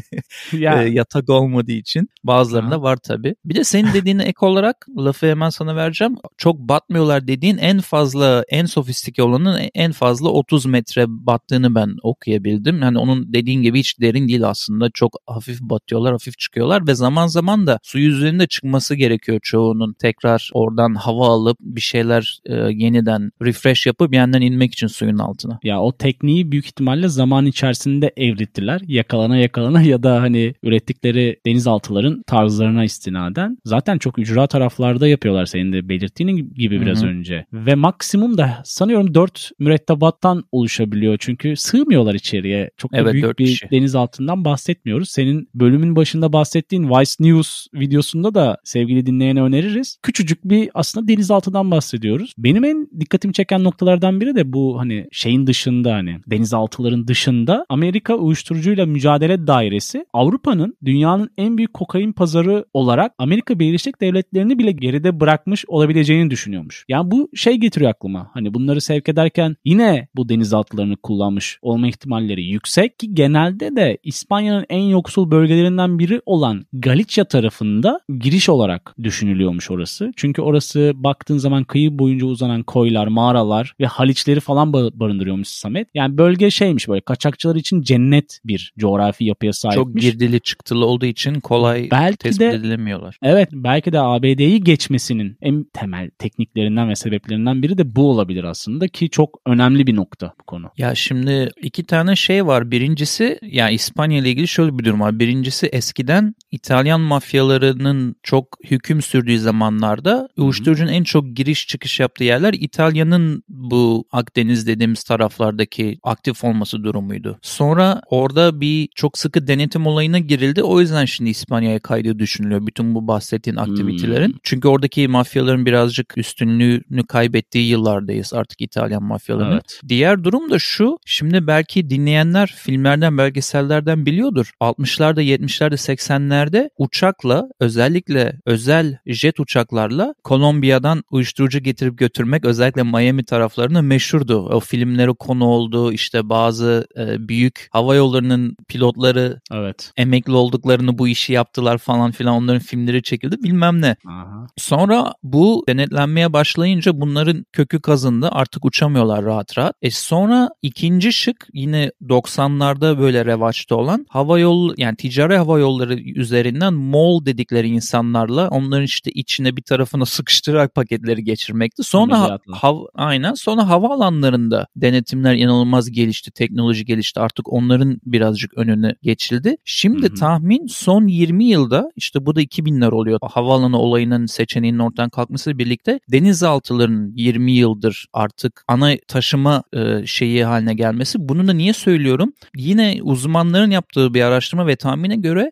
ya. 0.52 0.84
Yatak 0.84 1.30
olmadığı 1.30 1.72
için. 1.72 2.10
Bazılarında 2.24 2.82
var 2.82 2.98
tabii. 2.98 3.36
Bir 3.46 3.56
de 3.56 3.64
senin 3.64 3.94
dediğine 3.94 4.24
ek 4.24 4.46
olarak 4.46 4.88
lafı 4.98 5.26
hemen 5.26 5.50
sana 5.50 5.76
vereceğim. 5.76 6.16
Çok 6.38 6.60
batmıyorlar 6.60 7.28
dediğin 7.28 7.58
en 7.58 7.80
fazla, 7.80 8.44
en 8.50 8.66
sofistike 8.66 9.24
olanın 9.24 9.62
en 9.74 9.92
fazla 9.92 10.30
30 10.30 10.66
metre 10.66 11.06
battığını 11.08 11.76
ben 11.76 11.96
okuyabildim. 12.04 12.82
Hani 12.82 12.98
onun 12.98 13.34
dediğin 13.34 13.62
gibi 13.62 13.80
hiç 13.80 14.00
derin 14.02 14.28
değil 14.28 14.50
aslında. 14.50 14.90
Çok 14.94 15.16
hafif 15.28 15.62
batıyorlar, 15.62 16.12
hafif 16.12 16.38
çıkıyorlar 16.38 16.88
ve 16.88 16.96
zaman 16.96 17.28
zaman 17.28 17.68
da 17.68 17.80
su 17.84 18.00
yüzeyinde 18.00 18.48
çıkması 18.48 18.96
gerekiyor 18.96 19.40
çoğunun. 19.44 19.94
Tekrar 19.94 20.50
oradan 20.54 20.96
hava 20.96 21.28
alıp 21.28 21.58
bir 21.60 21.82
şeyler 21.94 22.40
e, 22.46 22.56
yeniden 22.56 23.32
refresh 23.42 23.86
yapıp 23.86 24.14
yeniden 24.14 24.42
inmek 24.42 24.74
için 24.74 24.88
suyun 24.88 25.18
altına. 25.18 25.60
Ya 25.64 25.82
o 25.82 25.98
tekniği 25.98 26.52
büyük 26.52 26.66
ihtimalle 26.66 27.08
zaman 27.08 27.46
içerisinde 27.46 28.14
evrittiler. 28.18 28.82
Yakalana 28.88 29.38
yakalana 29.38 29.82
ya 29.82 30.04
da 30.04 30.22
hani 30.22 30.54
ürettikleri 30.64 31.40
denizaltıların 31.46 32.24
tarzlarına 32.28 32.84
istinaden. 32.84 33.58
Zaten 33.66 33.98
çok 33.98 34.20
ücra 34.20 34.48
taraflarda 34.48 35.08
yapıyorlar 35.08 35.46
senin 35.46 35.74
de 35.74 35.90
belirttiğin 35.90 36.54
gibi 36.56 36.82
biraz 36.82 37.02
Hı-hı. 37.02 37.10
önce. 37.10 37.46
Ve 37.54 37.76
maksimum 37.76 38.38
da 38.38 38.62
sanıyorum 38.66 39.14
4 39.14 39.52
mürettebattan 39.60 40.44
oluşabiliyor. 40.52 41.18
Çünkü 41.20 41.56
sığmıyorlar 41.56 42.14
içeriye. 42.16 42.70
Çok 42.78 42.92
evet, 42.94 43.14
büyük 43.14 43.40
bir 43.40 43.46
kişi. 43.46 43.72
deniz 43.72 43.96
altından 43.96 44.46
bahsetmiyoruz. 44.46 45.10
Senin 45.10 45.50
bölümün 45.56 45.96
başında 45.96 46.34
bahsettiğin 46.34 46.90
Vice 46.90 47.12
News 47.20 47.68
videosunda 47.74 48.36
da 48.36 48.58
sevgili 48.64 49.06
dinleyene 49.06 49.42
öneririz. 49.42 49.98
Küçücük 50.04 50.44
bir 50.44 50.70
aslında 50.74 51.08
deniz 51.08 51.32
altından 51.32 51.72
bahsediyoruz. 51.74 52.34
Benim 52.38 52.64
en 52.64 52.88
dikkatimi 53.00 53.34
çeken 53.34 53.64
noktalardan 53.64 54.22
biri 54.22 54.36
de 54.36 54.54
bu 54.54 54.80
hani 54.80 55.08
şeyin 55.12 55.48
dışında 55.48 55.94
hani 55.94 56.20
denizaltıların 56.28 57.08
dışında 57.08 57.66
Amerika 57.70 58.16
uyuşturucuyla 58.16 58.86
mücadele 58.86 59.48
dairesi 59.48 60.06
Avrupa'nın 60.14 60.78
dünyanın 60.86 61.30
en 61.38 61.58
büyük 61.58 61.74
kokain 61.74 62.12
pazarı 62.12 62.66
olarak 62.74 63.12
Amerika 63.18 63.60
Birleşik 63.60 64.02
Devletleri'ni 64.02 64.60
bile 64.60 64.72
geride 64.72 65.20
bırakmış 65.20 65.66
olabileceğini 65.68 66.30
düşünüyormuş. 66.30 66.86
Yani 66.90 67.12
bu 67.12 67.30
şey 67.36 67.56
getiriyor 67.56 67.92
aklıma. 67.92 68.30
Hani 68.34 68.54
bunları 68.54 68.82
sevk 68.82 69.10
ederken 69.10 69.56
yine 69.66 70.08
bu 70.16 70.30
denizaltılarını 70.30 70.98
kullanmış 70.98 71.60
olma 71.62 71.88
ihtimalleri 71.88 72.46
yüksek 72.46 73.00
ki 73.00 73.16
genelde 73.16 73.76
de 73.76 73.98
İspanya'nın 74.04 74.66
en 74.70 74.82
yoksul 74.82 75.32
bölgelerinden 75.32 76.00
biri 76.00 76.22
olan 76.26 76.66
Galicia 76.74 77.26
tarafında 77.26 78.00
giriş 78.20 78.50
olarak 78.50 78.96
düşünülüyormuş 79.04 79.72
orası. 79.72 80.12
Çünkü 80.16 80.42
orası 80.42 80.92
baktığın 80.96 81.38
zaman 81.38 81.63
kıyı 81.64 82.00
boyunca 82.00 82.26
uzanan 82.26 82.64
koylar, 82.64 83.08
mağaralar 83.08 83.76
ve 83.80 83.86
haliçleri 83.86 84.40
falan 84.40 84.74
barındırıyormuş 84.74 85.48
Samet. 85.48 85.88
Yani 85.94 86.18
bölge 86.18 86.52
şeymiş 86.52 86.88
böyle 86.88 87.02
kaçakçılar 87.02 87.56
için 87.56 87.82
cennet 87.82 88.40
bir 88.46 88.74
coğrafi 88.80 89.26
yapıya 89.26 89.54
sahipmiş. 89.54 89.86
Çok 89.86 90.02
girdili 90.02 90.42
çıktılı 90.42 90.86
olduğu 90.86 91.06
için 91.06 91.40
kolay 91.40 91.88
belki 91.92 92.18
tespit 92.18 92.42
de, 92.42 92.50
edilemiyorlar. 92.50 93.18
Evet 93.22 93.50
belki 93.54 93.94
de 93.94 94.00
ABD'yi 94.00 94.64
geçmesinin 94.64 95.38
en 95.42 95.64
temel 95.74 96.10
tekniklerinden 96.10 96.90
ve 96.90 96.96
sebeplerinden 96.96 97.64
biri 97.64 97.78
de 97.78 97.96
bu 97.96 98.10
olabilir 98.10 98.44
aslında 98.44 98.88
ki 98.88 99.10
çok 99.10 99.40
önemli 99.46 99.88
bir 99.88 99.96
nokta 99.96 100.34
bu 100.42 100.44
konu. 100.44 100.70
Ya 100.78 100.96
şimdi 100.96 101.52
iki 101.62 101.84
tane 101.84 102.16
şey 102.16 102.46
var. 102.46 102.72
Birincisi 102.72 103.40
ya 103.42 103.70
İspanya 103.70 104.20
ile 104.20 104.30
ilgili 104.30 104.48
şöyle 104.48 104.78
bir 104.78 104.86
durum 104.86 105.00
var. 105.00 105.20
Birincisi 105.20 105.68
eskiden 105.68 106.36
İtalyan 106.54 107.02
mafyalarının 107.02 108.16
çok 108.24 108.58
hüküm 108.64 109.02
sürdüğü 109.02 109.40
zamanlarda 109.40 110.30
uyuşturucunun 110.38 110.92
en 110.92 111.04
çok 111.04 111.36
giriş 111.36 111.68
çıkış 111.68 112.00
yaptığı 112.00 112.24
yerler 112.24 112.54
İtalya'nın 112.54 113.44
bu 113.50 114.06
Akdeniz 114.12 114.68
dediğimiz 114.68 115.04
taraflardaki 115.04 116.00
aktif 116.04 116.44
olması 116.44 116.84
durumuydu. 116.84 117.40
Sonra 117.42 118.02
orada 118.10 118.62
bir 118.62 118.90
çok 118.96 119.18
sıkı 119.18 119.48
denetim 119.48 119.88
olayına 119.88 120.20
girildi. 120.20 120.64
O 120.64 120.80
yüzden 120.80 121.06
şimdi 121.06 121.30
İspanya'ya 121.30 121.80
kaydı 121.80 122.20
düşünülüyor 122.20 122.68
bütün 122.68 122.96
bu 122.96 123.08
bahsettiğin 123.08 123.58
aktivitelerin. 123.58 124.28
Hmm. 124.28 124.40
Çünkü 124.44 124.68
oradaki 124.68 125.08
mafyaların 125.08 125.66
birazcık 125.66 126.18
üstünlüğünü 126.18 127.04
kaybettiği 127.08 127.68
yıllardayız 127.70 128.34
artık 128.34 128.62
İtalyan 128.62 129.04
mafyalarının. 129.04 129.54
Evet. 129.54 129.80
Diğer 129.88 130.24
durum 130.24 130.52
da 130.52 130.60
şu. 130.60 130.98
Şimdi 131.06 131.48
belki 131.48 131.90
dinleyenler 131.90 132.54
filmlerden, 132.58 133.18
belgesellerden 133.18 134.06
biliyordur. 134.06 134.52
60'larda, 134.62 135.22
70'lerde, 135.22 135.74
80'lerde 135.74 136.43
uçakla 136.78 137.50
özellikle 137.60 138.40
özel 138.46 138.98
jet 139.06 139.40
uçaklarla 139.40 140.16
Kolombiya'dan 140.24 141.04
uyuşturucu 141.12 141.60
getirip 141.60 141.98
götürmek 141.98 142.46
özellikle 142.46 142.84
Miami 142.84 143.26
taraflarına 143.26 143.82
meşhurdu. 143.82 144.50
O 144.50 144.60
filmlere 144.60 145.12
konu 145.20 145.46
oldu. 145.46 145.92
İşte 145.94 146.30
bazı 146.30 146.88
e, 146.98 147.28
büyük 147.28 147.68
hava 147.72 147.96
yollarının 147.96 148.56
pilotları 148.68 149.42
evet. 149.52 149.92
emekli 149.98 150.34
olduklarını 150.34 150.98
bu 150.98 151.08
işi 151.08 151.34
yaptılar 151.34 151.78
falan 151.78 152.12
filan 152.12 152.36
onların 152.36 152.60
filmleri 152.60 153.04
çekildi 153.04 153.44
bilmem 153.44 153.82
ne. 153.82 153.96
Aha. 154.08 154.48
Sonra 154.58 155.14
bu 155.24 155.64
denetlenmeye 155.68 156.34
başlayınca 156.34 157.02
bunların 157.02 157.46
kökü 157.54 157.82
kazındı 157.82 158.30
artık 158.32 158.66
uçamıyorlar 158.66 159.26
rahat 159.26 159.58
rahat. 159.58 159.76
E 159.82 159.92
sonra 159.92 160.50
ikinci 160.62 161.14
şık 161.14 161.48
yine 161.54 161.92
90'larda 162.02 163.00
böyle 163.00 163.26
revaçta 163.26 163.76
olan 163.76 164.06
hava 164.10 164.40
yolu 164.40 164.74
yani 164.78 164.96
ticari 164.96 165.38
hava 165.38 165.60
yolları 165.60 166.00
üzerinden 166.34 166.74
mol 166.74 167.26
dedikleri 167.26 167.68
insanlarla 167.68 168.48
onların 168.48 168.84
işte 168.84 169.12
içine 169.12 169.58
bir 169.58 169.62
tarafına 169.62 170.06
sıkıştırarak 170.16 170.76
paketleri 170.76 171.24
geçirmekti. 171.24 171.84
Sonra 171.84 172.20
ha, 172.20 172.40
hav, 172.52 172.78
aynen 172.94 173.34
sonra 173.34 173.70
havaalanlarında 173.70 174.68
denetimler 174.76 175.36
inanılmaz 175.36 175.92
gelişti, 175.92 176.32
teknoloji 176.32 176.86
gelişti. 176.86 177.20
Artık 177.20 177.54
onların 177.54 178.00
birazcık 178.06 178.58
önüne 178.58 178.96
geçildi. 179.02 179.58
Şimdi 179.66 180.08
Hı-hı. 180.08 180.16
tahmin 180.16 180.68
son 180.68 181.08
20 181.08 181.46
yılda 181.46 181.92
işte 181.96 182.26
bu 182.26 182.36
da 182.36 182.42
2000'ler 182.42 182.92
oluyor. 182.92 183.20
Havaalanı 183.22 183.78
olayının 183.78 184.26
seçeneğinin 184.26 184.80
ortadan 184.80 185.10
kalkmasıyla 185.10 185.58
birlikte 185.58 186.00
denizaltılarının 186.12 187.14
20 187.16 187.52
yıldır 187.52 188.06
artık 188.14 188.64
ana 188.68 188.94
taşıma 189.08 189.64
e, 189.74 190.06
şeyi 190.06 190.46
haline 190.46 190.74
gelmesi. 190.74 191.18
Bunu 191.20 191.48
da 191.48 191.54
niye 191.54 191.74
söylüyorum? 191.74 192.34
Yine 192.56 193.00
uzmanların 193.04 193.72
yaptığı 193.72 194.14
bir 194.14 194.22
araştırma 194.22 194.68
ve 194.68 194.76
tahmine 194.76 195.16
göre 195.16 195.52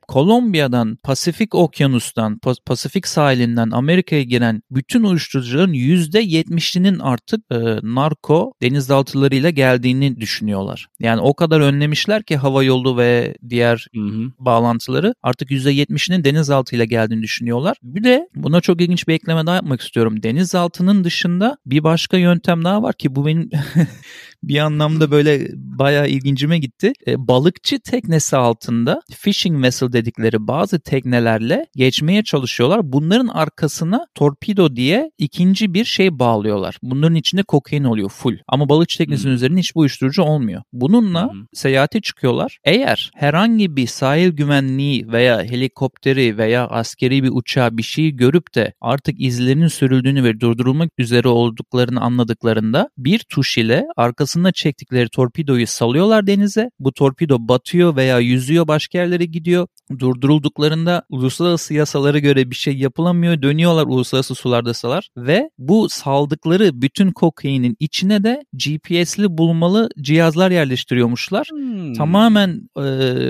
Kolombiya'dan 0.71 0.97
Pasifik 1.03 1.55
Okyanus'tan 1.55 2.39
Pasifik 2.65 3.07
sahilinden 3.07 3.71
Amerika'ya 3.71 4.23
giren 4.23 4.61
bütün 4.71 5.03
uyuşturucuların 5.03 5.73
%70'inin 5.73 6.99
artık 6.99 7.41
e, 7.51 7.57
narko 7.83 8.53
denizaltılarıyla 8.61 9.49
geldiğini 9.49 10.19
düşünüyorlar. 10.19 10.87
Yani 10.99 11.21
o 11.21 11.33
kadar 11.33 11.61
önlemişler 11.61 12.23
ki 12.23 12.37
hava 12.37 12.63
yolu 12.63 12.97
ve 12.97 13.35
diğer 13.49 13.87
hı 13.95 14.01
hı. 14.01 14.31
bağlantıları 14.39 15.13
artık 15.23 15.51
%70'inin 15.51 16.23
denizaltıyla 16.23 16.85
geldiğini 16.85 17.21
düşünüyorlar. 17.21 17.77
Bir 17.83 18.03
de 18.03 18.27
buna 18.35 18.61
çok 18.61 18.81
ilginç 18.81 19.07
bir 19.07 19.13
ekleme 19.13 19.45
daha 19.45 19.55
yapmak 19.55 19.81
istiyorum. 19.81 20.23
Denizaltının 20.23 21.03
dışında 21.03 21.57
bir 21.65 21.83
başka 21.83 22.17
yöntem 22.17 22.63
daha 22.63 22.83
var 22.83 22.93
ki 22.93 23.15
bu 23.15 23.25
benim 23.25 23.49
bir 24.43 24.57
anlamda 24.57 25.11
böyle 25.11 25.47
bayağı 25.53 26.07
ilgincime 26.07 26.59
gitti. 26.59 26.93
E, 27.07 27.27
balıkçı 27.27 27.79
teknesi 27.79 28.37
altında 28.37 29.01
fishing 29.11 29.63
vessel 29.63 29.93
dedikleri 29.93 30.47
bazı 30.47 30.79
teknelerle 30.79 31.65
geçmeye 31.75 32.23
çalışıyorlar. 32.23 32.79
Bunların 32.83 33.27
arkasına 33.27 34.07
torpido 34.15 34.75
diye 34.75 35.11
ikinci 35.17 35.73
bir 35.73 35.85
şey 35.85 36.19
bağlıyorlar. 36.19 36.77
Bunların 36.83 37.15
içinde 37.15 37.43
kokain 37.43 37.83
oluyor 37.83 38.09
full. 38.09 38.37
Ama 38.47 38.69
balıkçı 38.69 38.97
teknesinin 38.97 39.29
hmm. 39.29 39.35
üzerinde 39.35 39.59
hiç 39.59 39.75
bu 39.75 39.79
uyuşturucu 39.79 40.23
olmuyor. 40.23 40.61
Bununla 40.73 41.33
hmm. 41.33 41.45
seyahate 41.53 42.01
çıkıyorlar. 42.01 42.57
Eğer 42.63 43.11
herhangi 43.15 43.75
bir 43.75 43.87
sahil 43.87 44.29
güvenliği 44.29 45.11
veya 45.11 45.43
helikopteri 45.43 46.37
veya 46.37 46.67
askeri 46.67 47.23
bir 47.23 47.31
uçağı 47.33 47.77
bir 47.77 47.83
şeyi 47.83 48.15
görüp 48.15 48.55
de 48.55 48.73
artık 48.81 49.21
izlerinin 49.21 49.67
sürüldüğünü 49.67 50.23
ve 50.23 50.39
durdurulmak 50.39 50.89
üzere 50.97 51.27
olduklarını 51.27 52.01
anladıklarında 52.01 52.89
bir 52.97 53.19
tuş 53.29 53.57
ile 53.57 53.85
arkasında 54.31 54.51
çektikleri 54.51 55.09
torpidoyu 55.09 55.67
salıyorlar 55.67 56.27
denize. 56.27 56.71
Bu 56.79 56.93
torpido 56.93 57.37
batıyor 57.39 57.95
veya 57.95 58.19
yüzüyor 58.19 58.67
başka 58.67 58.97
yerlere 58.97 59.25
gidiyor. 59.25 59.67
Durdurulduklarında 59.99 61.03
uluslararası 61.09 61.73
yasalara 61.73 62.19
göre 62.19 62.49
bir 62.49 62.55
şey 62.55 62.77
yapılamıyor. 62.77 63.41
Dönüyorlar 63.41 63.85
uluslararası 63.85 64.35
sulardasalar 64.35 65.09
ve 65.17 65.49
bu 65.57 65.89
saldıkları 65.89 66.81
bütün 66.81 67.11
kokainin 67.11 67.75
içine 67.79 68.23
de 68.23 68.43
GPS'li 68.53 69.37
bulmalı 69.37 69.89
cihazlar 70.01 70.51
yerleştiriyormuşlar. 70.51 71.47
Hmm. 71.51 71.93
Tamamen 71.93 72.49
e, 72.77 72.83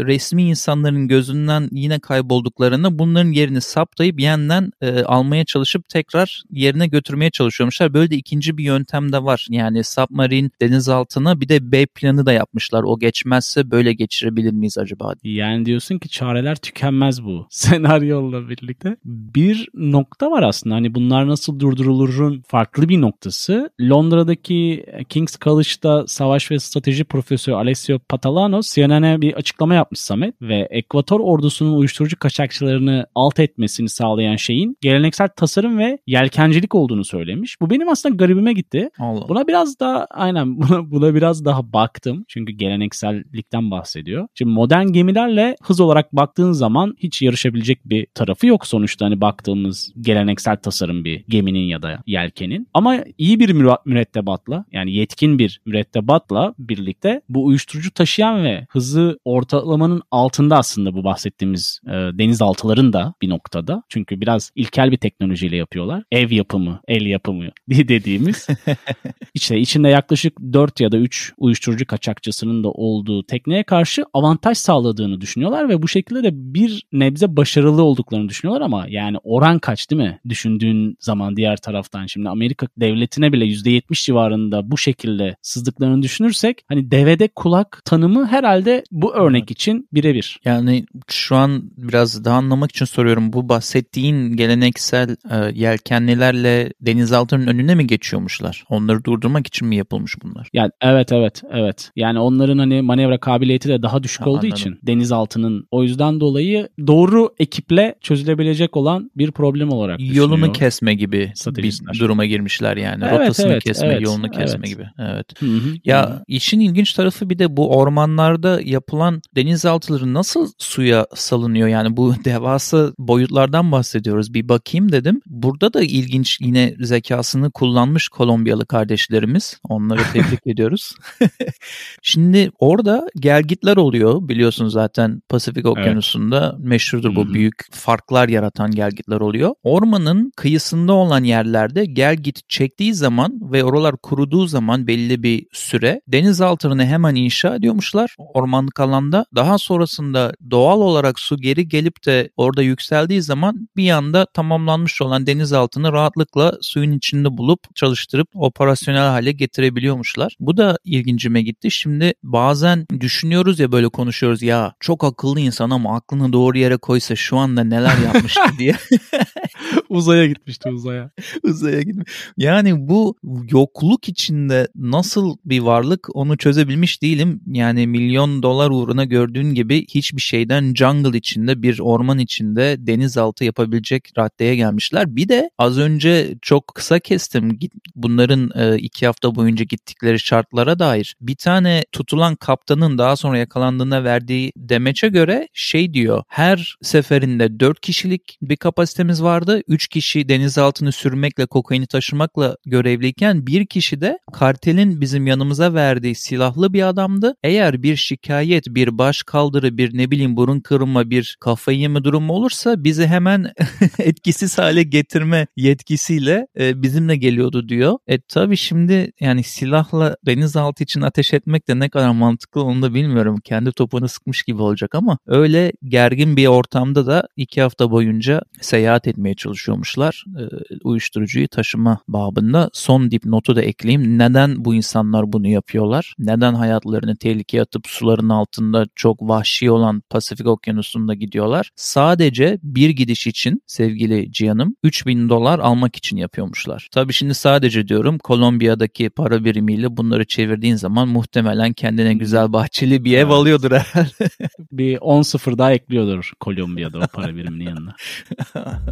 resmi 0.05 0.43
insanların 0.43 1.08
gözünden 1.08 1.70
yine 1.72 2.00
kaybolduklarını 2.00 3.00
bunların 3.00 3.31
yerini 3.31 3.62
saptayıp 3.62 4.20
yeniden 4.20 4.72
e, 4.81 5.03
almaya 5.03 5.46
çalışıp 5.46 5.89
tekrar 5.89 6.43
yerine 6.51 6.88
götürmeye 6.88 7.31
çalışıyormuşlar. 7.31 7.93
Böyle 7.93 8.12
de 8.12 8.15
ikinci 8.15 8.58
bir 8.58 8.63
yöntem 8.63 9.12
de 9.12 9.24
var. 9.24 9.48
Yani 9.50 9.84
submarine 9.84 10.50
denizaltına 10.91 11.41
bir 11.41 11.50
de 11.50 11.71
B 11.71 11.86
planı 11.86 12.25
da 12.25 12.33
yapmışlar. 12.33 12.83
O 12.83 13.00
geçmezse 13.00 13.71
böyle 13.71 13.93
geçirebilir 13.93 14.51
miyiz 14.51 14.77
acaba? 14.77 15.13
Yani 15.24 15.65
diyorsun 15.65 16.00
ki 16.00 16.10
çareler 16.10 16.55
tükenmez 16.55 17.24
bu 17.24 17.48
senaryolla 17.50 18.50
birlikte. 18.50 18.98
Bir 19.05 19.69
nokta 19.74 20.31
var 20.31 20.43
aslında 20.43 20.75
hani 20.75 20.95
bunlar 20.95 21.27
nasıl 21.27 21.60
durdurulurun 21.60 22.43
farklı 22.48 22.89
bir 22.89 23.01
noktası. 23.01 23.69
Londra'daki 23.81 24.86
King's 25.10 25.38
College'da 25.39 26.07
savaş 26.07 26.51
ve 26.51 26.60
strateji 26.60 27.03
profesörü 27.03 27.55
Alessio 27.55 28.00
Patalano 28.00 28.62
CNN'e 28.62 29.21
bir 29.21 29.33
açıklama 29.33 29.75
yapmış 29.75 30.00
Samet 30.00 30.41
ve 30.41 30.67
Ekvator 30.71 31.19
ordusunun 31.19 31.77
uyuşturucu 31.77 32.19
kaçakçılarını 32.19 33.05
alt 33.15 33.39
etmesini 33.39 33.89
sağlayan 33.89 34.36
şeyin 34.36 34.77
geleneksel 34.81 35.27
tasarım 35.27 35.77
ve 35.77 35.98
yelkencilik 36.07 36.75
olduğunu 36.75 37.05
söylemiş. 37.05 37.62
Bu 37.62 37.69
benim 37.69 37.89
aslında 37.89 38.15
garibime 38.15 38.53
gitti. 38.53 38.89
Allah. 39.00 39.29
Buna 39.29 39.48
biraz 39.48 39.79
daha 39.79 40.05
aynen 40.05 40.57
buna, 40.62 40.81
buna 40.92 41.16
biraz 41.16 41.46
daha 41.46 41.74
baktım. 41.74 42.26
Çünkü 42.28 42.54
geleneksellikten 42.54 43.72
bahsediyor. 43.72 44.28
Şimdi 44.36 44.52
modern 44.52 44.88
gemilerle 44.88 45.56
hız 45.62 45.80
olarak 45.80 46.14
baktığın 46.14 46.52
zaman 46.52 46.96
hiç 46.98 47.22
yarışabilecek 47.22 47.80
bir 47.86 48.08
tarafı 48.14 48.48
yok 48.48 48.68
sonuçta 48.68 49.06
hani 49.06 49.22
baktığımız 49.22 49.94
geleneksel 50.02 50.58
tasarım 50.58 51.06
bir 51.06 51.24
geminin 51.30 51.68
ya 51.68 51.82
da 51.82 52.04
yelkenin. 52.06 52.68
Ama 52.74 52.98
iyi 53.18 53.40
bir 53.40 53.52
mürettebatla 53.86 54.66
yani 54.72 54.94
yetkin 54.94 55.40
bir 55.40 55.62
mürettebatla 55.66 56.54
birlikte 56.60 57.22
bu 57.30 57.46
uyuşturucu 57.46 57.92
taşıyan 57.92 58.44
ve 58.44 58.68
hızı 58.70 59.20
ortalamanın 59.26 60.02
altında 60.12 60.58
aslında 60.58 60.94
bu 60.94 61.04
bahsettiğimiz 61.04 61.82
e, 61.88 61.92
denizaltıların 61.92 62.94
da 62.94 63.14
bir 63.22 63.30
noktada. 63.30 63.84
Çünkü 63.90 64.22
biraz 64.22 64.52
ilkel 64.56 64.92
bir 64.92 64.98
teknolojiyle 64.98 65.56
yapıyorlar. 65.56 66.04
Ev 66.12 66.32
yapımı, 66.32 66.82
el 66.88 67.06
yapımı 67.06 67.50
dediğimiz. 67.70 68.48
işte 69.34 69.60
içinde 69.60 69.90
yaklaşık 69.90 70.40
4 70.54 70.71
4 70.72 70.80
ya 70.80 70.92
da 70.92 70.98
3 70.98 71.34
uyuşturucu 71.38 71.86
kaçakçısının 71.86 72.63
da 72.63 72.70
olduğu 72.72 73.24
tekneye 73.24 73.63
karşı 73.63 74.06
avantaj 74.13 74.58
sağladığını 74.58 75.22
düşünüyorlar 75.22 75.70
ve 75.70 75.82
bu 75.82 75.88
şekilde 75.88 76.24
de 76.24 76.30
bir 76.34 76.84
nebze 76.94 77.36
başarılı 77.36 77.84
olduklarını 77.84 78.30
düşünüyorlar 78.30 78.66
ama 78.66 78.86
yani 78.90 79.18
oran 79.24 79.60
kaç 79.60 79.92
değil 79.92 80.01
mi? 80.01 80.20
Düşündüğün 80.30 80.98
zaman 81.00 81.38
diğer 81.38 81.58
taraftan 81.58 82.06
şimdi 82.06 82.30
Amerika 82.30 82.68
devletine 82.78 83.34
bile 83.34 83.46
%70 83.46 84.06
civarında 84.06 84.72
bu 84.72 84.78
şekilde 84.78 85.36
sızdıklarını 85.42 86.04
düşünürsek 86.04 86.63
hani 86.68 86.92
devede 86.92 87.28
kulak 87.28 87.82
tanımı 87.86 88.28
herhalde 88.28 88.84
bu 88.92 89.16
örnek 89.16 89.51
için 89.51 89.88
birebir. 89.94 90.40
Yani 90.46 90.86
şu 91.08 91.36
an 91.36 91.72
biraz 91.78 92.25
daha 92.25 92.38
anlamak 92.38 92.72
için 92.72 92.86
soruyorum. 92.86 93.34
Bu 93.34 93.50
bahsettiğin 93.50 94.36
geleneksel 94.36 95.16
e, 95.32 95.60
yelkenlilerle 95.60 96.74
denizaltının 96.82 97.48
önüne 97.48 97.75
mi 97.75 97.88
geçiyormuşlar? 97.88 98.63
Onları 98.70 99.04
durdurmak 99.04 99.48
için 99.48 99.68
mi 99.68 99.75
yapılmış 99.75 100.16
bunlar? 100.24 100.50
Yani 100.53 100.72
evet 100.81 101.12
evet 101.12 101.41
evet. 101.51 101.91
Yani 101.96 102.20
onların 102.20 102.58
hani 102.58 102.81
manevra 102.81 103.17
kabiliyeti 103.17 103.70
de 103.70 103.84
daha 103.84 104.03
düşük 104.03 104.25
Ha, 104.25 104.29
olduğu 104.29 104.38
anladım. 104.38 104.51
için 104.51 104.79
denizaltının 104.84 105.67
o 105.72 105.84
yüzden 105.84 106.20
dolayı 106.20 106.70
doğru 106.88 107.34
ekiple 107.39 107.96
çözülebilecek 108.01 108.77
olan 108.77 109.12
bir 109.17 109.31
problem 109.31 109.70
olarak 109.70 110.00
Yolunu 110.01 110.51
kesme 110.51 110.93
gibi 110.93 111.34
bir 111.46 112.00
duruma 112.00 112.25
girmişler 112.25 112.77
yani. 112.77 113.03
Evet, 113.10 113.20
Rotasını 113.20 113.51
evet, 113.51 113.63
kesme, 113.63 113.88
evet, 113.88 114.01
yolunu 114.01 114.29
kesme 114.31 114.60
evet. 114.60 114.67
gibi. 114.67 114.88
Evet. 115.00 115.41
Hı 115.41 115.46
hı, 115.46 115.51
hı. 115.51 115.75
Ya 115.86 116.24
işin 116.27 116.60
ilginç 116.60 116.93
tarafı 116.93 117.29
bir 117.29 117.39
de 117.39 117.58
bu 117.58 117.77
ormanlarda 117.77 118.62
yapılan 118.63 119.22
denizaltıları 119.36 120.13
nasıl 120.13 120.48
suya 120.58 121.08
salınıyor? 121.15 121.67
Yani 121.67 121.98
bu 121.98 122.13
devasa 122.25 122.93
boyutlardan 123.00 123.72
bahsediyoruz. 123.72 124.34
Bir 124.34 124.50
bakayım 124.50 124.91
dedim. 124.91 125.22
Burada 125.25 125.74
da 125.74 125.81
ilginç 125.81 126.38
yine 126.41 126.75
zekasını 126.79 127.51
kullanmış 127.51 128.10
Kolombiyalı 128.10 128.65
kardeşlerimiz. 128.65 129.60
Onları 129.70 130.01
tebrik 130.13 130.40
ediyoruz. 130.45 130.95
Şimdi 132.01 132.51
orada 132.60 133.07
gelgitler 133.15 133.77
oluyor. 133.77 134.27
Biliyorsun 134.27 134.67
zaten 134.67 135.21
Pasifik 135.29 135.65
Okyanusu'nda 135.65 136.55
meşhurdur 136.60 137.12
Hı 137.12 137.15
bu 137.15 137.25
hı. 137.25 137.33
büyük 137.33 137.55
farklar 137.71 138.29
yaratan 138.29 138.71
gelgitler 138.71 139.19
oluyor. 139.19 139.53
Ormanın 139.63 140.31
kıyısında 140.36 140.93
olan 140.93 141.24
yerlerde 141.24 141.86
gelgit 141.86 142.50
çektiği 142.50 142.93
zaman 142.93 143.39
ve 143.41 143.63
oralar 143.63 143.98
kuruduğu 143.98 144.48
zaman 144.48 144.88
belli 144.88 145.24
bir 145.24 145.45
süre 145.51 146.01
denizaltını 146.07 146.86
hemen 146.86 147.15
inşa 147.15 147.55
ediyormuşlar 147.55 148.15
ormanlık 148.17 148.79
alanda. 148.79 149.25
Daha 149.36 149.57
sonrasında 149.57 150.33
doğal 150.51 150.81
olarak 150.81 151.19
su 151.19 151.38
geri 151.38 151.67
gelip 151.67 152.05
de 152.05 152.29
orada 152.38 152.62
yükseldiği 152.62 153.21
zaman 153.21 153.69
bir 153.77 153.91
anda 153.91 154.25
tamamlanmış 154.33 155.01
olan 155.01 155.27
denizaltını 155.27 155.91
rahatlıkla 155.91 156.57
suyun 156.62 156.91
içinde 156.91 157.38
bulup 157.38 157.75
çalıştırıp 157.75 158.27
operasyonel 158.33 159.10
hale 159.10 159.31
getirebiliyormuşlar. 159.31 160.31
Bu 160.40 160.58
da 160.58 160.78
ilgincime 160.84 161.42
gitti. 161.42 161.72
Şimdi 161.72 162.14
bazen 162.24 162.88
düşünüyoruz 163.00 163.60
ya 163.60 163.72
böyle 163.72 163.90
konuşuyoruz 163.90 164.42
ya 164.42 164.74
çok 164.80 165.04
akıllı 165.04 165.40
insan 165.40 165.70
ama 165.70 165.96
aklını 165.96 166.34
doğru 166.34 166.58
yere 166.58 166.78
koysa 166.78 167.16
şu 167.16 167.38
anda 167.38 167.64
neler 167.64 167.98
yapmıştı 167.98 168.42
diye. 168.58 168.76
uzaya 169.91 170.27
gitmişti 170.27 170.69
uzaya. 170.69 171.12
uzaya 171.43 171.81
gitmiş. 171.81 172.12
Yani 172.38 172.88
bu 172.89 173.15
yokluk 173.51 174.10
içinde 174.10 174.67
nasıl 174.75 175.38
bir 175.45 175.60
varlık 175.60 176.15
onu 176.15 176.38
çözebilmiş 176.38 177.01
değilim. 177.01 177.41
Yani 177.48 177.88
milyon 177.88 178.43
dolar 178.43 178.69
uğruna 178.69 179.05
gördüğün 179.05 179.53
gibi 179.53 179.86
hiçbir 179.89 180.21
şeyden 180.21 180.74
jungle 180.74 181.17
içinde 181.17 181.62
bir 181.62 181.79
orman 181.79 182.19
içinde 182.19 182.75
denizaltı 182.79 183.43
yapabilecek 183.43 184.10
raddeye 184.17 184.55
gelmişler. 184.55 185.15
Bir 185.15 185.29
de 185.29 185.50
az 185.57 185.77
önce 185.77 186.36
çok 186.41 186.67
kısa 186.75 187.00
kestim 187.00 187.60
bunların 187.95 188.51
e, 188.55 188.77
iki 188.77 189.05
hafta 189.05 189.36
boyunca 189.36 189.65
gittikleri 189.65 190.19
şartlara 190.19 190.79
dair. 190.79 191.15
Bir 191.21 191.36
tane 191.36 191.83
tutulan 191.91 192.36
kaptanın 192.36 192.98
daha 192.98 193.15
sonra 193.15 193.38
yakalandığına 193.38 194.03
verdiği 194.03 194.51
demeçe 194.57 195.07
göre 195.07 195.48
şey 195.53 195.93
diyor. 195.93 196.24
Her 196.27 196.77
seferinde 196.81 197.60
4 197.60 197.81
kişilik 197.81 198.38
bir 198.41 198.55
kapasitemiz 198.55 199.24
vardı. 199.24 199.62
3 199.67 199.81
kişi 199.88 200.30
denizaltını 200.30 200.92
sürmekle 200.92 201.46
kokaini 201.46 201.88
taşımakla 201.88 202.56
görevliyken 202.66 203.48
bir 203.48 203.66
kişi 203.66 204.02
de 204.02 204.20
kartelin 204.34 205.02
bizim 205.02 205.28
yanımıza 205.28 205.74
verdiği 205.74 206.16
silahlı 206.16 206.74
bir 206.74 206.88
adamdı. 206.88 207.36
Eğer 207.44 207.84
bir 207.84 207.96
şikayet, 207.96 208.68
bir 208.68 208.98
baş 208.98 209.24
kaldırı, 209.24 209.78
bir 209.78 209.98
ne 209.98 210.12
bileyim 210.12 210.38
burun 210.38 210.60
kırma, 210.60 211.10
bir 211.10 211.38
kafayı 211.40 211.80
yeme 211.80 212.04
durumu 212.04 212.34
olursa 212.34 212.84
bizi 212.84 213.08
hemen 213.08 213.52
etkisiz 214.00 214.58
hale 214.58 214.84
getirme 214.84 215.48
yetkisiyle 215.56 216.48
e, 216.60 216.82
bizimle 216.82 217.16
geliyordu 217.16 217.70
diyor. 217.70 217.98
E 218.08 218.22
tabi 218.22 218.58
şimdi 218.58 219.12
yani 219.20 219.44
silahla 219.44 220.16
denizaltı 220.26 220.84
için 220.84 221.02
ateş 221.02 221.34
etmek 221.34 221.68
de 221.68 221.80
ne 221.80 221.90
kadar 221.90 222.12
mantıklı 222.12 222.64
onu 222.64 222.82
da 222.82 222.94
bilmiyorum. 222.94 223.38
Kendi 223.44 223.72
topunu 223.72 224.08
sıkmış 224.08 224.44
gibi 224.44 224.62
olacak 224.62 224.96
ama 224.96 225.18
öyle 225.28 225.72
gergin 225.84 226.38
bir 226.38 226.48
ortamda 226.48 227.06
da 227.06 227.28
iki 227.36 227.62
hafta 227.62 227.92
boyunca 227.92 228.42
seyahat 228.62 229.08
etmeye 229.08 229.36
çalışıyormuşlar. 229.72 230.24
E, 230.40 230.44
uyuşturucuyu 230.84 231.48
taşıma 231.48 232.00
babında. 232.08 232.70
Son 232.74 233.12
dipnotu 233.12 233.56
da 233.56 233.62
ekleyeyim. 233.62 234.17
Neden 234.17 234.65
bu 234.65 234.76
insanlar 234.76 235.34
bunu 235.34 235.48
yapıyorlar? 235.48 236.13
Neden 236.19 236.54
hayatlarını 236.54 237.15
tehlikeye 237.17 237.63
atıp 237.63 237.88
suların 237.88 238.30
altında 238.30 238.86
çok 238.95 239.22
vahşi 239.22 239.72
olan 239.72 240.02
Pasifik 240.10 240.48
Okyanusu'nda 240.48 241.13
gidiyorlar? 241.13 241.69
Sadece 241.76 242.60
bir 242.63 242.89
gidiş 242.89 243.28
için 243.28 243.62
sevgili 243.67 244.32
Cihan'ım 244.32 244.76
3000 244.84 245.30
dolar 245.30 245.60
almak 245.60 245.95
için 245.95 246.17
yapıyormuşlar. 246.17 246.88
Tabii 246.91 247.13
şimdi 247.13 247.34
sadece 247.34 247.88
diyorum 247.88 248.17
Kolombiya'daki 248.17 249.10
para 249.10 249.43
birimiyle 249.45 249.98
bunları 249.98 250.26
çevirdiğin 250.26 250.76
zaman 250.76 251.08
muhtemelen 251.08 251.74
kendine 251.74 252.13
güzel 252.13 252.54
bahçeli 252.54 253.04
bir 253.04 253.13
ev 253.13 253.22
Evet. 253.22 253.32
alıyordur 253.34 253.72
herhalde. 253.72 254.30
Bir 254.72 254.98
10 255.02 255.22
sıfır 255.22 255.58
daha 255.58 255.72
ekliyordur 255.74 256.32
Kolombiya'da 256.39 257.00
o 257.00 257.08
para 257.13 257.36
biriminin 257.36 257.65
yanına. 257.65 257.95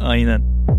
Aynen. 0.00 0.69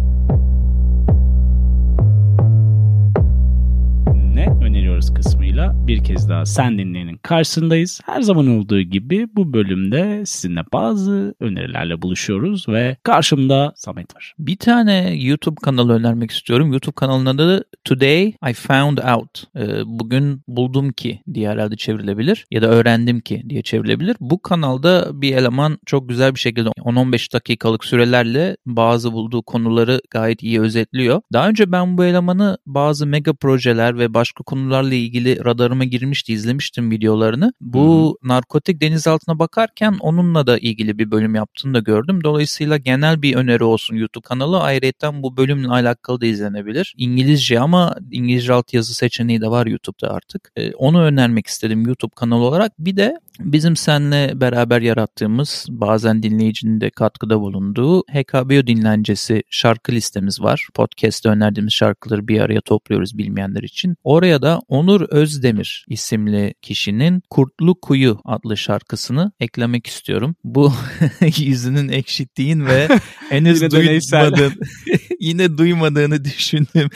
Ne 4.41 4.65
öneriyoruz 4.65 5.13
kısmıyla 5.13 5.87
bir 5.87 6.03
kez 6.03 6.29
daha 6.29 6.45
sen 6.45 6.77
dinleyenin 6.77 7.17
karşısındayız. 7.17 8.01
Her 8.05 8.21
zaman 8.21 8.47
olduğu 8.47 8.81
gibi 8.81 9.27
bu 9.35 9.53
bölümde 9.53 10.25
sizinle 10.25 10.61
bazı 10.73 11.35
önerilerle 11.39 12.01
buluşuyoruz 12.01 12.69
ve 12.69 12.97
karşımda 13.03 13.73
Samet 13.75 14.15
var. 14.15 14.33
Bir 14.39 14.57
tane 14.57 15.15
YouTube 15.15 15.55
kanalı 15.63 15.93
önermek 15.93 16.31
istiyorum. 16.31 16.71
YouTube 16.71 16.95
kanalının 16.95 17.25
adı 17.25 17.63
Today 17.83 18.33
I 18.49 18.53
Found 18.53 18.97
Out. 18.97 19.43
Ee, 19.55 19.81
bugün 19.85 20.41
buldum 20.47 20.91
ki 20.91 21.21
diye 21.33 21.49
herhalde 21.49 21.75
çevrilebilir 21.75 22.45
ya 22.51 22.61
da 22.61 22.67
öğrendim 22.67 23.19
ki 23.19 23.43
diye 23.49 23.61
çevrilebilir. 23.61 24.15
Bu 24.19 24.41
kanalda 24.41 25.21
bir 25.21 25.35
eleman 25.35 25.79
çok 25.85 26.09
güzel 26.09 26.35
bir 26.35 26.39
şekilde 26.39 26.69
10-15 26.69 27.33
dakikalık 27.33 27.85
sürelerle 27.85 28.57
bazı 28.65 29.13
bulduğu 29.13 29.41
konuları 29.41 30.01
gayet 30.09 30.43
iyi 30.43 30.61
özetliyor. 30.61 31.21
Daha 31.33 31.49
önce 31.49 31.71
ben 31.71 31.97
bu 31.97 32.05
elemanı 32.05 32.57
bazı 32.65 33.07
mega 33.07 33.33
projeler 33.33 33.97
ve 33.97 34.13
başka 34.31 34.43
konularla 34.43 34.95
ilgili 34.95 35.45
radarıma 35.45 35.83
girmişti, 35.83 36.33
izlemiştim 36.33 36.91
videolarını. 36.91 37.53
Bu 37.61 38.17
narkotik 38.23 38.81
denizaltına 38.81 39.39
bakarken 39.39 39.97
onunla 39.99 40.47
da 40.47 40.57
ilgili 40.57 40.97
bir 40.97 41.11
bölüm 41.11 41.35
yaptığını 41.35 41.73
da 41.73 41.79
gördüm. 41.79 42.23
Dolayısıyla 42.23 42.77
genel 42.77 43.21
bir 43.21 43.35
öneri 43.35 43.63
olsun 43.63 43.95
YouTube 43.95 44.23
kanalı. 44.23 44.59
Ayrıca 44.59 45.11
bu 45.13 45.37
bölümle 45.37 45.67
alakalı 45.67 46.21
da 46.21 46.25
izlenebilir. 46.25 46.93
İngilizce 46.97 47.59
ama 47.59 47.95
İngilizce 48.11 48.53
altyazı 48.53 48.93
seçeneği 48.93 49.41
de 49.41 49.47
var 49.47 49.65
YouTube'da 49.65 50.13
artık. 50.13 50.51
Ee, 50.55 50.73
onu 50.73 51.01
önermek 51.01 51.47
istedim 51.47 51.85
YouTube 51.87 52.13
kanalı 52.15 52.43
olarak. 52.43 52.71
Bir 52.79 52.97
de 52.97 53.17
bizim 53.39 53.75
seninle 53.75 54.41
beraber 54.41 54.81
yarattığımız 54.81 55.65
bazen 55.69 56.23
dinleyicinin 56.23 56.81
de 56.81 56.89
katkıda 56.89 57.39
bulunduğu 57.39 58.01
HKBO 58.01 58.67
dinlencesi 58.67 59.43
şarkı 59.49 59.91
listemiz 59.91 60.41
var. 60.41 60.67
Podcast'te 60.73 61.29
önerdiğimiz 61.29 61.73
şarkıları 61.73 62.27
bir 62.27 62.39
araya 62.39 62.61
topluyoruz 62.61 63.17
bilmeyenler 63.17 63.63
için. 63.63 63.95
Oraya 64.03 64.41
da 64.41 64.59
Onur 64.67 65.01
Özdemir 65.01 65.85
isimli 65.87 66.53
kişinin 66.61 67.23
Kurtlu 67.29 67.75
Kuyu 67.81 68.19
adlı 68.25 68.57
şarkısını 68.57 69.31
eklemek 69.39 69.87
istiyorum. 69.87 70.35
Bu 70.43 70.73
yüzünün 71.37 71.89
ekşittiğin 71.89 72.65
ve 72.65 72.87
henüz 73.29 73.61
duymadığın, 73.61 74.53
yine 75.21 75.57
duymadığını 75.57 76.25
düşündüğüm 76.25 76.89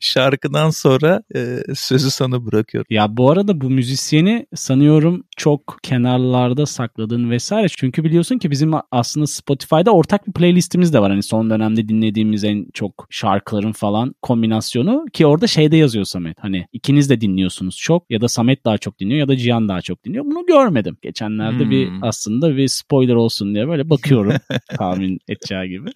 şarkıdan 0.00 0.70
sonra 0.70 1.22
e, 1.34 1.58
sözü 1.74 2.10
sana 2.10 2.46
bırakıyorum. 2.46 2.86
Ya 2.90 3.16
bu 3.16 3.30
arada 3.30 3.60
bu 3.60 3.70
müzisyeni 3.70 4.46
sanıyorum 4.54 5.24
çok 5.36 5.78
kenarlarda 5.82 6.66
sakladın 6.66 7.30
vesaire. 7.30 7.68
Çünkü 7.68 8.04
biliyorsun 8.04 8.38
ki 8.38 8.50
bizim 8.50 8.72
aslında 8.90 9.26
Spotify'da 9.26 9.90
ortak 9.90 10.26
bir 10.26 10.32
playlistimiz 10.32 10.92
de 10.92 11.00
var. 11.00 11.10
Hani 11.10 11.22
son 11.22 11.50
dönemde 11.50 11.88
dinlediğimiz 11.88 12.44
en 12.44 12.66
çok 12.74 13.06
şarkıların 13.10 13.72
falan 13.72 14.14
kombinasyonu 14.22 15.04
ki 15.12 15.26
orada 15.26 15.46
şeyde 15.46 15.76
yazıyor 15.76 16.04
Samet. 16.04 16.36
Hani 16.40 16.66
ikiniz 16.72 17.10
de 17.10 17.20
dinliyorsunuz 17.20 17.76
çok 17.76 18.10
ya 18.10 18.20
da 18.20 18.28
Samet 18.28 18.64
daha 18.64 18.78
çok 18.78 19.00
dinliyor 19.00 19.20
ya 19.20 19.28
da 19.28 19.36
Cihan 19.36 19.68
daha 19.68 19.80
çok 19.80 20.04
dinliyor. 20.04 20.24
Bunu 20.24 20.46
görmedim. 20.46 20.96
Geçenlerde 21.02 21.64
hmm. 21.64 21.70
bir 21.70 21.88
aslında 22.02 22.56
bir 22.56 22.68
spoiler 22.68 23.14
olsun 23.14 23.54
diye 23.54 23.68
böyle 23.68 23.90
bakıyorum 23.90 24.32
tahmin 24.78 25.18
edeceği 25.28 25.68
gibi. 25.68 25.90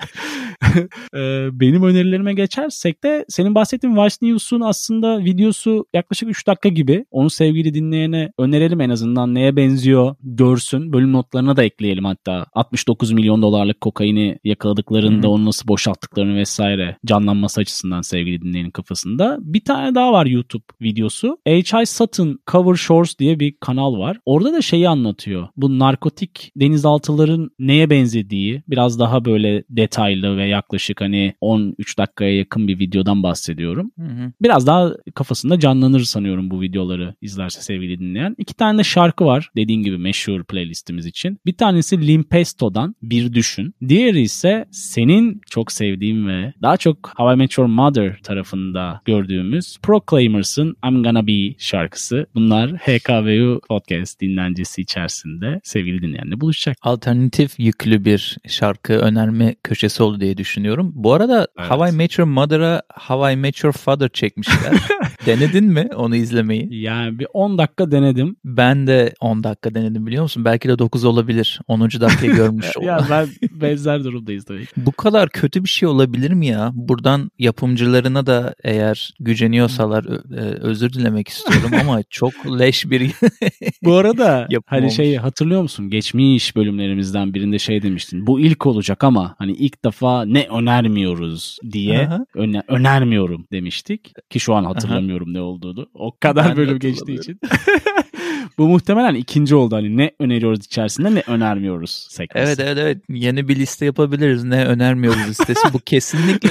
Ee, 1.14 1.48
benim 1.52 1.82
önerilerime 1.82 2.34
geçersek 2.34 3.04
de 3.04 3.24
senin 3.28 3.54
bahsettiğin 3.54 3.96
Vice 3.96 4.16
News'un 4.22 4.60
aslında 4.60 5.24
videosu 5.24 5.86
yaklaşık 5.94 6.28
3 6.28 6.46
dakika 6.46 6.68
gibi. 6.68 7.04
Onu 7.10 7.30
sevgili 7.30 7.74
dinleyene 7.74 8.32
önerelim 8.38 8.80
en 8.80 8.90
azından 8.90 9.34
neye 9.34 9.56
benziyor 9.56 10.14
görsün. 10.22 10.92
Bölüm 10.92 11.12
notlarına 11.12 11.56
da 11.56 11.64
ekleyelim 11.64 12.04
hatta. 12.04 12.46
69 12.54 13.12
milyon 13.12 13.42
dolarlık 13.42 13.80
kokaini 13.80 14.38
yakaladıklarında 14.44 15.26
hmm. 15.26 15.34
onu 15.34 15.44
nasıl 15.44 15.68
boşalttıklarını 15.68 16.36
vesaire 16.36 16.96
canlanması 17.06 17.60
açısından 17.60 18.02
sevgili 18.02 18.42
dinleyenin 18.42 18.70
kafasında. 18.70 19.38
Bir 19.40 19.64
tane 19.64 19.94
daha 19.94 20.12
var 20.12 20.26
YouTube 20.26 20.64
videosu. 20.82 21.38
H.I. 21.46 21.86
Sutton 21.86 22.38
Cover 22.50 22.74
Shores 22.74 23.18
diye 23.18 23.40
bir 23.40 23.54
kanal 23.60 23.98
var. 23.98 24.18
Orada 24.26 24.52
da 24.52 24.62
şeyi 24.62 24.88
anlatıyor. 24.88 25.48
Bu 25.56 25.78
narkotik 25.78 26.52
denizaltıların 26.56 27.50
neye 27.58 27.90
benzediği 27.90 28.62
biraz 28.68 28.98
daha 28.98 29.24
böyle 29.24 29.64
detaylı 29.70 30.36
ve 30.36 30.48
yaklaşık 30.48 30.85
hani 31.00 31.34
13 31.40 31.98
dakikaya 31.98 32.36
yakın 32.36 32.68
bir 32.68 32.78
videodan 32.78 33.22
bahsediyorum. 33.22 33.90
Hı 33.98 34.06
hı. 34.06 34.32
Biraz 34.42 34.66
daha 34.66 34.92
kafasında 35.14 35.60
canlanır 35.60 36.00
sanıyorum 36.00 36.50
bu 36.50 36.60
videoları 36.60 37.14
izlerse 37.20 37.60
sevgili 37.60 38.00
dinleyen. 38.00 38.34
İki 38.38 38.54
tane 38.54 38.78
de 38.78 38.84
şarkı 38.84 39.24
var 39.24 39.50
dediğin 39.56 39.82
gibi 39.82 39.98
meşhur 39.98 40.44
playlistimiz 40.44 41.06
için. 41.06 41.38
Bir 41.46 41.56
tanesi 41.56 42.06
Limpesto'dan 42.06 42.94
Bir 43.02 43.32
Düşün. 43.32 43.74
Diğeri 43.88 44.20
ise 44.20 44.66
senin 44.70 45.40
çok 45.50 45.72
sevdiğin 45.72 46.28
ve 46.28 46.52
daha 46.62 46.76
çok 46.76 47.12
How 47.16 47.34
I 47.34 47.36
Met 47.36 47.58
Your 47.58 47.68
Mother 47.68 48.18
tarafında 48.22 49.00
gördüğümüz 49.04 49.78
Proclaimers'ın 49.82 50.76
I'm 50.88 51.02
Gonna 51.02 51.26
Be 51.26 51.54
şarkısı. 51.58 52.26
Bunlar 52.34 52.76
HKVU 52.76 53.60
podcast 53.68 54.20
dinlencesi 54.20 54.82
içerisinde 54.82 55.60
sevgili 55.64 56.02
dinleyenle 56.02 56.40
buluşacak. 56.40 56.76
Alternatif 56.82 57.58
yüklü 57.58 58.04
bir 58.04 58.36
şarkı 58.48 58.92
önerme 58.92 59.54
köşesi 59.62 60.02
oldu 60.02 60.20
diye 60.20 60.36
düşünüyorum. 60.36 60.65
Bu 60.94 61.12
arada 61.12 61.48
evet. 61.58 61.70
How 61.70 61.90
I 61.90 61.92
Met 61.92 62.18
Your 62.18 62.28
Mother'a 62.30 62.82
How 62.94 63.32
I 63.32 63.36
Met 63.36 63.64
Your 63.64 63.72
Father 63.72 64.08
çekmişler. 64.08 64.74
Denedin 65.26 65.64
mi 65.64 65.88
onu 65.96 66.16
izlemeyi? 66.16 66.68
Yani 66.70 67.18
bir 67.18 67.26
10 67.32 67.58
dakika 67.58 67.90
denedim. 67.90 68.36
Ben 68.44 68.86
de 68.86 69.14
10 69.20 69.44
dakika 69.44 69.74
denedim 69.74 70.06
biliyor 70.06 70.22
musun? 70.22 70.44
Belki 70.44 70.68
de 70.68 70.78
9 70.78 71.04
olabilir. 71.04 71.60
10. 71.68 71.80
dakikayı 71.80 72.32
görmüş 72.32 72.66
ya 72.82 73.06
ben 73.10 73.28
benzer 73.50 74.04
durumdayız 74.04 74.44
tabii. 74.44 74.66
Bu 74.76 74.92
kadar 74.92 75.28
kötü 75.28 75.64
bir 75.64 75.68
şey 75.68 75.88
olabilir 75.88 76.30
mi 76.30 76.46
ya? 76.46 76.70
Buradan 76.74 77.30
yapımcılarına 77.38 78.26
da 78.26 78.54
eğer 78.64 79.14
güceniyorsalar 79.20 80.04
e, 80.36 80.40
özür 80.40 80.92
dilemek 80.92 81.28
istiyorum 81.28 81.70
ama 81.80 82.02
çok 82.10 82.32
leş 82.58 82.90
bir 82.90 83.12
Bu 83.84 83.94
arada 83.94 84.48
hani 84.66 84.90
şey 84.90 85.16
hatırlıyor 85.16 85.62
musun? 85.62 85.90
Geçmiş 85.90 86.56
bölümlerimizden 86.56 87.34
birinde 87.34 87.58
şey 87.58 87.82
demiştin. 87.82 88.26
Bu 88.26 88.40
ilk 88.40 88.66
olacak 88.66 89.04
ama 89.04 89.34
hani 89.38 89.52
ilk 89.52 89.84
defa 89.84 90.24
ne 90.24 90.46
önermiyoruz 90.58 91.58
diye 91.72 92.10
öne, 92.34 92.62
önermiyorum 92.68 93.46
demiştik. 93.52 94.12
Ki 94.30 94.40
şu 94.40 94.54
an 94.54 94.64
hatırlamıyorum 94.64 95.28
Aha. 95.28 95.32
ne 95.32 95.40
olduğunu. 95.40 95.86
O 95.94 96.16
kadar 96.20 96.48
ben 96.48 96.56
bölüm 96.56 96.78
geçtiği 96.78 97.18
için. 97.18 97.40
Bu 98.58 98.68
muhtemelen 98.68 99.14
ikinci 99.14 99.54
oldu 99.54 99.76
hani 99.76 99.96
ne 99.96 100.10
öneriyoruz 100.18 100.66
içerisinde 100.66 101.14
ne 101.14 101.22
önermiyoruz 101.26 102.06
sekmesi. 102.10 102.46
Evet 102.46 102.60
evet 102.60 102.78
evet 102.78 103.02
yeni 103.08 103.48
bir 103.48 103.56
liste 103.56 103.84
yapabiliriz 103.86 104.44
ne 104.44 104.64
önermiyoruz 104.64 105.28
listesi 105.28 105.72
bu 105.72 105.78
kesinlikle 105.86 106.50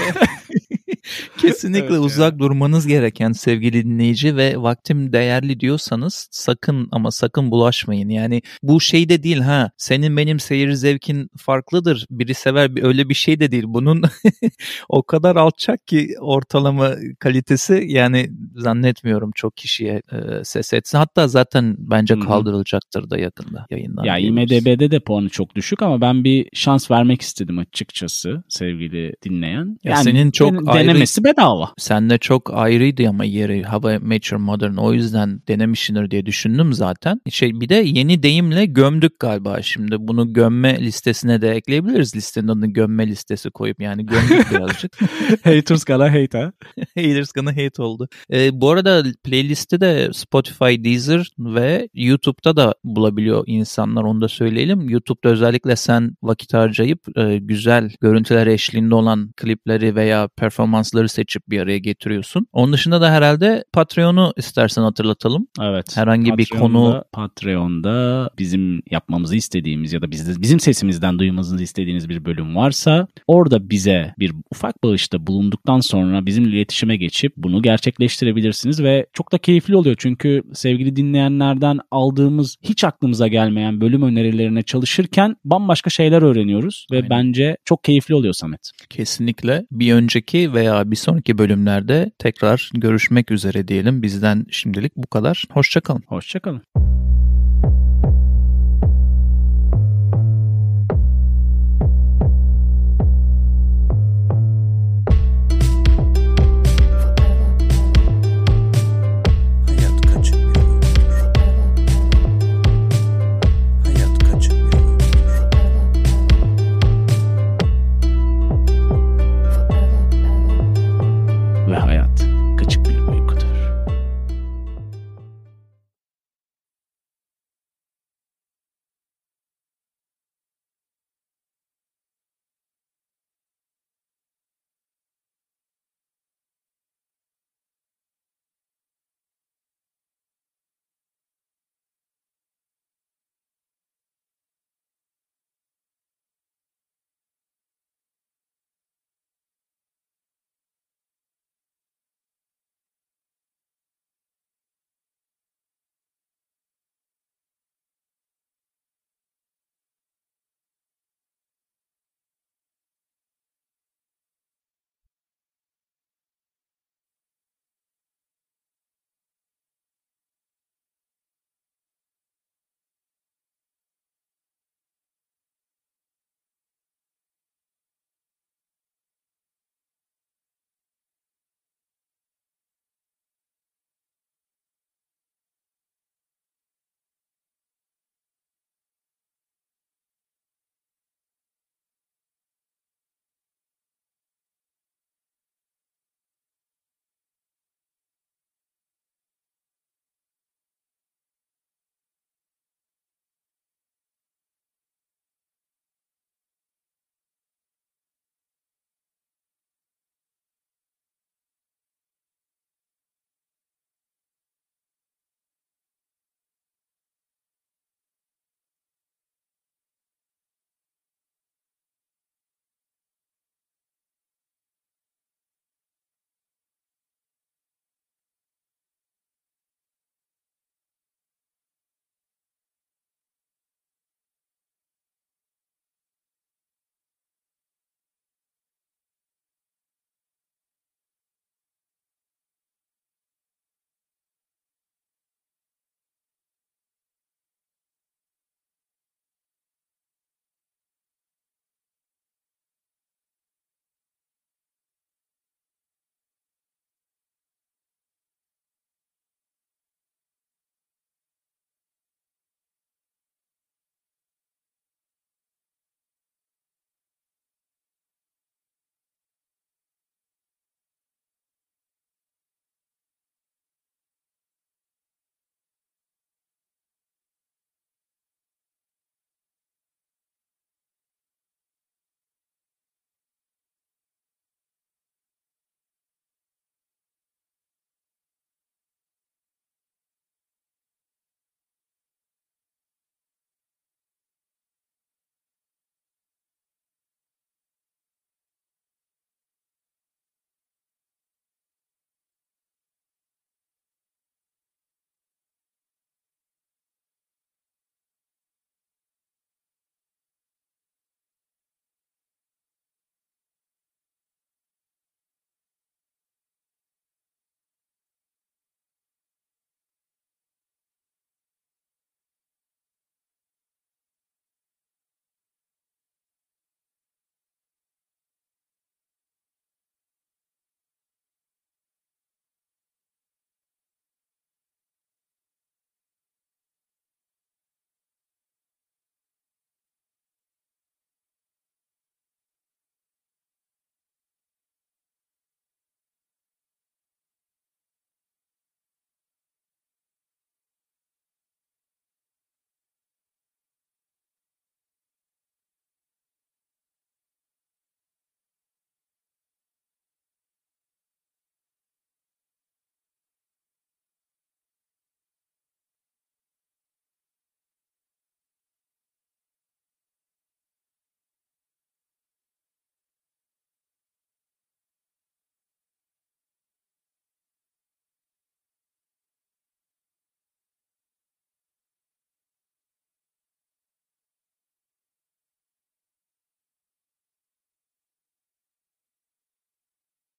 Kesinlikle 1.37 1.85
evet, 1.85 1.99
uzak 1.99 2.31
yani. 2.31 2.39
durmanız 2.39 2.87
gereken 2.87 3.31
sevgili 3.31 3.85
dinleyici 3.85 4.35
ve 4.35 4.57
vaktim 4.57 5.13
değerli 5.13 5.59
diyorsanız 5.59 6.27
sakın 6.31 6.87
ama 6.91 7.11
sakın 7.11 7.51
bulaşmayın. 7.51 8.09
Yani 8.09 8.41
bu 8.63 8.81
şey 8.81 9.09
de 9.09 9.23
değil 9.23 9.39
ha 9.39 9.71
senin 9.77 10.17
benim 10.17 10.39
seyir 10.39 10.71
zevkin 10.71 11.29
farklıdır 11.37 12.05
biri 12.09 12.33
sever 12.33 12.83
öyle 12.83 13.09
bir 13.09 13.13
şey 13.13 13.39
de 13.39 13.51
değil. 13.51 13.63
Bunun 13.67 14.03
o 14.89 15.03
kadar 15.03 15.35
alçak 15.35 15.87
ki 15.87 16.15
ortalama 16.21 16.91
kalitesi 17.19 17.83
yani 17.87 18.29
zannetmiyorum 18.55 19.31
çok 19.35 19.57
kişiye 19.57 20.01
e, 20.11 20.43
ses 20.43 20.73
etsin. 20.73 20.97
Hatta 20.97 21.27
zaten 21.27 21.75
bence 21.79 22.19
kaldırılacaktır 22.19 23.09
da 23.09 23.17
yakında 23.17 23.65
yayından. 23.69 24.03
Ya 24.03 24.17
IMDB'de 24.17 24.91
de 24.91 24.99
puanı 24.99 25.29
çok 25.29 25.55
düşük 25.55 25.81
ama 25.81 26.01
ben 26.01 26.23
bir 26.23 26.49
şans 26.53 26.91
vermek 26.91 27.21
istedim 27.21 27.57
açıkçası 27.57 28.43
sevgili 28.49 29.13
dinleyen. 29.23 29.77
Yani 29.83 29.97
ya 29.97 29.97
senin 29.97 30.31
çok 30.31 30.69
ayrı 30.69 30.94
denemesi 30.95 31.23
bedava. 31.23 31.73
Sende 31.77 32.17
çok 32.17 32.53
ayrıydı 32.53 33.10
ama 33.10 33.25
yeri 33.25 33.63
Hava 33.63 33.99
Mature 33.99 34.38
Modern 34.38 34.75
o 34.75 34.93
yüzden 34.93 35.41
denemişsindir 35.47 36.12
diye 36.12 36.25
düşündüm 36.25 36.73
zaten. 36.73 37.21
Şey 37.29 37.60
bir 37.60 37.69
de 37.69 37.75
yeni 37.75 38.23
deyimle 38.23 38.65
gömdük 38.65 39.19
galiba 39.19 39.62
şimdi. 39.62 39.95
Bunu 39.99 40.34
gömme 40.34 40.79
listesine 40.79 41.41
de 41.41 41.51
ekleyebiliriz. 41.51 42.15
Listenin 42.15 42.47
adını 42.47 42.67
gömme 42.67 43.08
listesi 43.08 43.49
koyup 43.49 43.81
yani 43.81 44.05
gömdük 44.05 44.51
birazcık. 44.51 44.97
Haters 45.43 45.86
gonna 45.86 46.13
hate 46.13 46.38
ha. 46.38 46.51
Haters 46.95 47.31
gonna 47.31 47.51
hate 47.51 47.81
oldu. 47.81 48.08
Ee, 48.34 48.62
bu 48.62 48.69
arada 48.69 49.03
playlisti 49.23 49.81
de 49.81 50.10
Spotify, 50.13 50.84
Deezer 50.84 51.27
ve 51.39 51.89
YouTube'da 51.93 52.55
da 52.55 52.75
bulabiliyor 52.84 53.43
insanlar 53.47 54.03
onu 54.03 54.21
da 54.21 54.27
söyleyelim. 54.27 54.89
YouTube'da 54.89 55.29
özellikle 55.29 55.75
sen 55.75 56.15
vakit 56.23 56.53
harcayıp 56.53 57.17
e, 57.17 57.38
güzel 57.38 57.91
görüntüler 58.01 58.47
eşliğinde 58.47 58.95
olan 58.95 59.31
klipleri 59.38 59.95
veya 59.95 60.27
performans 60.27 60.84
referansları 60.85 61.09
seçip 61.09 61.49
bir 61.49 61.59
araya 61.59 61.77
getiriyorsun. 61.77 62.47
Onun 62.53 62.73
dışında 62.73 63.01
da 63.01 63.11
herhalde 63.11 63.63
Patreon'u 63.73 64.33
istersen 64.37 64.81
hatırlatalım. 64.81 65.47
Evet. 65.61 65.97
Herhangi 65.97 66.37
bir 66.37 66.49
konu 66.49 67.03
Patreon'da 67.11 68.29
bizim 68.39 68.81
yapmamızı 68.91 69.35
istediğimiz 69.35 69.93
ya 69.93 70.01
da 70.01 70.11
biz, 70.11 70.41
bizim 70.41 70.59
sesimizden 70.59 71.19
duymanızı 71.19 71.63
istediğiniz 71.63 72.09
bir 72.09 72.25
bölüm 72.25 72.55
varsa 72.55 73.07
orada 73.27 73.69
bize 73.69 74.13
bir 74.19 74.33
ufak 74.51 74.83
bağışta 74.83 75.27
bulunduktan 75.27 75.79
sonra 75.79 76.25
bizimle 76.25 76.49
iletişime 76.49 76.97
geçip 76.97 77.33
bunu 77.37 77.61
gerçekleştirebilirsiniz 77.61 78.83
ve 78.83 79.05
çok 79.13 79.31
da 79.31 79.37
keyifli 79.37 79.75
oluyor 79.75 79.95
çünkü 79.99 80.41
sevgili 80.53 80.95
dinleyenlerden 80.95 81.79
aldığımız 81.91 82.57
hiç 82.63 82.83
aklımıza 82.83 83.27
gelmeyen 83.27 83.81
bölüm 83.81 84.01
önerilerine 84.01 84.63
çalışırken 84.63 85.35
bambaşka 85.45 85.89
şeyler 85.89 86.21
öğreniyoruz 86.21 86.87
ve 86.91 86.95
Aynen. 86.95 87.09
bence 87.09 87.57
çok 87.65 87.83
keyifli 87.83 88.15
oluyor 88.15 88.33
Samet. 88.33 88.71
Kesinlikle. 88.89 89.65
Bir 89.71 89.93
önceki 89.93 90.53
veya 90.53 90.74
bir 90.91 90.95
sonraki 90.95 91.38
bölümlerde 91.38 92.11
tekrar 92.19 92.71
görüşmek 92.73 93.31
üzere 93.31 93.67
diyelim. 93.67 94.01
Bizden 94.03 94.45
şimdilik 94.51 94.95
bu 94.95 95.07
kadar. 95.07 95.45
Hoşçakalın. 95.51 96.03
Hoşçakalın. 96.07 96.61